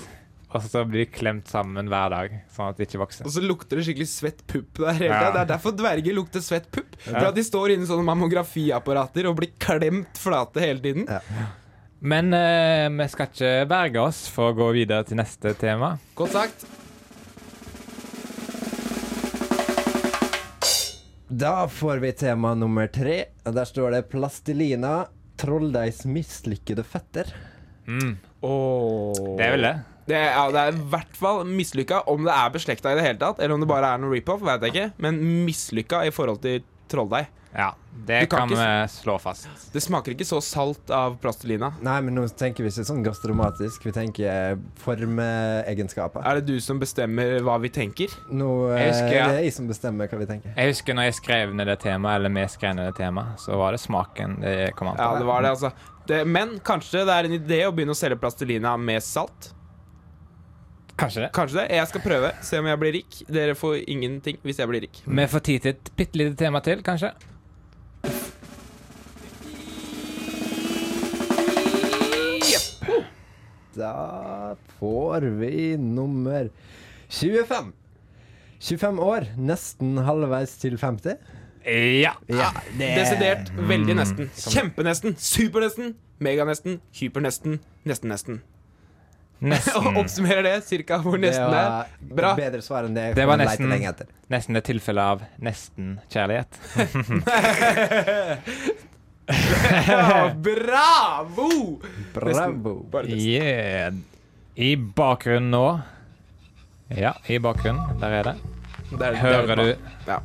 Og 0.52 0.66
så 0.68 0.82
blir 0.84 1.06
de 1.06 1.14
klemt 1.14 1.48
sammen 1.48 1.88
hver 1.88 2.12
dag, 2.12 2.34
sånn 2.52 2.74
at 2.74 2.76
de 2.76 2.84
ikke 2.84 3.00
vokser. 3.00 3.24
Og 3.24 3.32
så 3.32 3.40
lukter 3.40 3.80
det 3.80 3.86
skikkelig 3.86 4.08
svett 4.10 4.42
pupp 4.44 4.82
der. 4.82 4.98
hele 4.98 5.14
Ja. 5.14 5.30
Det 5.32 5.40
er 5.46 5.50
derfor 5.54 5.72
dverger 5.76 6.18
lukter 6.18 6.44
svett 6.44 6.68
pupp. 6.74 6.92
For 7.06 7.30
at 7.30 7.38
de 7.38 7.46
står 7.46 7.72
inni 7.72 7.88
sånne 7.88 8.04
mammografiapparater 8.10 9.30
og 9.30 9.38
blir 9.40 9.54
klemt 9.56 10.20
flate 10.20 10.60
hele 10.60 10.84
tiden. 10.84 11.08
Men 12.02 12.34
eh, 12.36 12.90
vi 12.98 13.08
skal 13.14 13.30
ikke 13.30 13.54
berge 13.70 14.04
oss 14.04 14.26
for 14.28 14.50
å 14.50 14.58
gå 14.58 14.68
videre 14.76 15.06
til 15.08 15.22
neste 15.22 15.54
tema. 15.56 15.94
Godt 16.18 16.36
sagt. 16.36 16.68
Da 21.32 21.68
får 21.68 21.96
vi 21.96 22.10
tema 22.12 22.50
nummer 22.54 22.90
tre. 22.92 23.24
Og 23.48 23.54
der 23.56 23.64
står 23.64 23.94
det 23.94 24.02
'Plastelina, 24.12 25.06
trolldeigs 25.40 26.04
mislykkede 26.04 26.84
fetter'. 26.84 27.32
Mm. 27.88 28.18
Oh. 28.42 29.36
Det 29.38 29.46
er 29.46 29.54
vel 29.54 29.64
det. 29.64 29.76
Det 30.10 30.16
er, 30.18 30.28
ja, 30.34 30.44
det 30.52 30.60
er 30.60 30.74
i 30.74 30.84
hvert 30.92 31.16
fall 31.16 31.46
mislykka. 31.48 32.02
Om 32.10 32.26
det 32.26 32.34
er 32.34 32.52
beslekta 32.52 32.92
i 32.92 32.98
det 32.98 33.06
hele 33.06 33.18
tatt, 33.22 33.40
eller 33.40 33.54
om 33.54 33.64
det 33.64 33.70
bare 33.70 33.94
er 33.94 34.02
noe 34.02 34.12
rip-off, 34.12 34.42
vet 34.44 34.66
jeg 34.66 34.74
ikke. 34.74 34.92
Men 34.98 35.22
mislykka 35.46 36.02
i 36.04 36.12
forhold 36.12 36.42
til 36.42 36.60
trolldeig. 36.92 37.30
Ja, 37.52 37.74
det 38.06 38.20
Du 38.20 38.26
kan 38.26 38.48
kan, 38.48 38.48
vi 38.48 38.88
slå 38.88 39.18
fast. 39.18 39.48
Det 39.72 39.80
smaker 39.80 40.14
ikke 40.14 40.24
så 40.24 40.40
salt 40.40 40.90
av 40.90 41.18
plastelina. 41.20 41.68
Nei, 41.84 41.98
men 42.00 42.16
nå 42.16 42.24
tenker 42.28 42.64
vi 42.64 42.70
ikke 42.72 42.86
sånn 42.88 43.02
gastromatisk. 43.04 43.84
Vi 43.84 43.92
tenker 43.92 44.56
formeegenskaper. 44.80 46.24
Er 46.24 46.40
det 46.40 46.46
du 46.48 46.64
som 46.64 46.80
bestemmer 46.80 47.42
hva 47.44 47.58
vi 47.60 47.68
tenker? 47.72 48.14
Nå 48.32 48.48
Jeg 48.72 48.80
eh, 48.80 48.88
husker, 48.88 49.12
ja. 49.18 49.28
det 49.28 49.42
er 49.42 49.48
jeg 49.50 49.56
som 49.58 49.68
bestemmer 49.68 50.08
hva 50.08 50.22
vi 50.22 50.28
tenker. 50.32 50.56
Jeg 50.56 50.72
husker 50.72 50.96
når 50.96 51.10
jeg 51.10 51.18
skrev 51.20 51.56
ned 51.58 51.68
det 51.68 51.78
temaet, 51.84 52.22
eller 52.22 52.36
vi 52.40 52.48
skrev 52.56 52.76
ned 52.78 52.88
det 52.88 52.96
temaet, 53.02 53.40
så 53.44 53.60
var 53.60 53.76
det 53.76 53.82
smaken 53.84 54.38
det 54.40 54.56
kom 54.78 54.94
an 54.94 54.96
på. 54.96 55.10
Ja, 55.10 55.18
det 55.20 55.28
var 55.28 55.44
det, 55.44 55.52
altså. 55.52 55.72
Det, 56.08 56.24
men 56.26 56.56
kanskje 56.64 57.04
det 57.06 57.18
er 57.18 57.28
en 57.28 57.36
idé 57.36 57.64
å 57.68 57.74
begynne 57.74 57.92
å 57.92 57.98
selge 57.98 58.16
plastelina 58.22 58.78
med 58.80 59.04
salt? 59.04 59.52
Kanskje 60.98 61.22
det. 61.24 61.30
Kanskje 61.34 61.60
det. 61.62 61.76
Jeg 61.76 61.88
skal 61.88 62.00
prøve. 62.04 62.30
Se 62.44 62.58
om 62.60 62.66
jeg 62.68 62.78
blir 62.82 62.92
rik. 62.98 63.22
Dere 63.32 63.54
får 63.58 63.80
ingenting 63.88 64.38
hvis 64.44 64.58
jeg 64.60 64.68
blir 64.70 64.84
rik. 64.84 65.02
Vi 65.06 65.26
får 65.26 65.40
tid 65.48 65.60
til 65.64 65.70
et 65.76 65.92
bitte 65.96 66.18
lite 66.20 66.36
tema 66.44 66.60
til, 66.60 66.82
kanskje. 66.86 67.12
Da 73.74 74.56
får 74.78 75.20
vi 75.20 75.76
nummer 75.76 76.50
25. 77.08 77.72
25 78.62 78.98
år, 79.02 79.26
nesten 79.38 79.96
halvveis 80.06 80.52
til 80.60 80.76
50. 80.78 81.16
Ja. 82.02 82.12
Ja, 82.28 82.50
det 82.78 82.90
Desidert. 82.98 83.50
Veldig 83.68 83.96
nesten. 83.98 84.30
Som- 84.34 84.52
Kjempenesten. 84.52 85.16
Supernesten. 85.18 85.94
Meganesten. 86.20 86.80
Hypernesten. 86.94 87.60
Nesten-nesten. 87.86 88.40
Nesten. 89.42 89.96
Oppsummerer 90.00 90.42
det 90.46 90.52
cirka 90.68 90.98
hvor 91.02 91.16
Det 91.18 91.24
nesten 91.30 91.48
er. 91.50 91.50
var 91.50 91.86
Bra. 92.20 92.34
bedre 92.38 92.62
svar 92.62 92.86
enn 92.86 92.94
det. 92.94 93.08
Det 93.18 93.24
var 93.26 93.36
nesten, 93.40 93.68
lenge 93.72 93.88
etter. 93.90 94.06
nesten 94.30 94.56
et 94.60 94.64
tilfelle 94.68 95.02
av 95.02 95.22
nesten-kjærlighet. 95.42 96.60
Ja, 99.88 100.32
bravo! 100.34 101.80
Bravo. 102.12 102.72
Yeah. 103.06 103.94
I 104.54 104.74
bakgrunnen 104.76 105.50
nå 105.54 105.80
Ja, 106.98 107.14
i 107.30 107.38
bakgrunnen. 107.38 108.00
Der 108.02 108.10
er 108.18 108.22
det. 108.26 108.34
Det 108.90 108.92
er- 108.92 108.98
det 108.98 109.06
er 109.06 109.16
Hører 109.22 109.46
der, 109.46 109.56
du 109.56 109.76
Ja. 110.10 110.18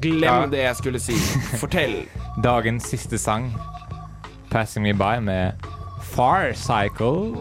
Glem 0.00 0.22
Ja. 0.22 0.46
det 0.46 0.58
jeg 0.62 0.76
skulle 0.76 1.00
si. 1.00 1.12
Fortell. 1.58 2.06
dagens 2.42 2.84
siste 2.84 3.18
sang, 3.18 3.52
'Passing 4.50 4.82
Me 4.82 4.92
By', 4.94 5.20
med 5.20 5.52
Far 6.14 6.52
Cycle. 6.54 7.34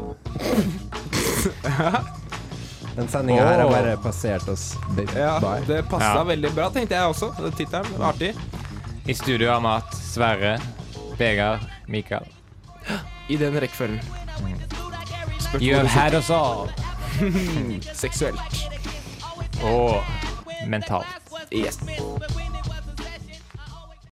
Den 2.95 3.07
sendinga 3.07 3.45
her 3.47 3.59
har 3.59 3.69
bare 3.71 3.97
passert 3.97 4.47
oss 4.51 4.73
by. 4.95 5.05
Ja, 5.15 5.39
det 5.67 5.83
passa 5.89 6.05
Ja. 6.17 6.23
veldig 6.23 6.51
bra, 6.55 6.69
tenkte 6.69 6.95
jeg 6.95 7.03
også. 7.13 7.29
Tittelen 7.57 7.85
var 7.97 8.09
artig. 8.13 8.33
I 9.07 9.13
studio 9.15 9.51
har 9.51 9.61
vi 9.61 9.67
hatt 9.67 9.93
Sverre, 9.95 10.59
Vegard, 11.17 11.59
Mikael. 11.87 12.25
I 13.29 13.37
den 13.37 13.55
rekkefølgen. 13.61 13.99
You 15.61 15.75
have 15.75 15.87
had 15.87 16.13
us 16.13 16.29
all. 16.29 16.69
Seksuelt. 17.93 18.39
Og 19.63 20.03
mentalt. 20.67 21.05
Yes. 21.51 21.79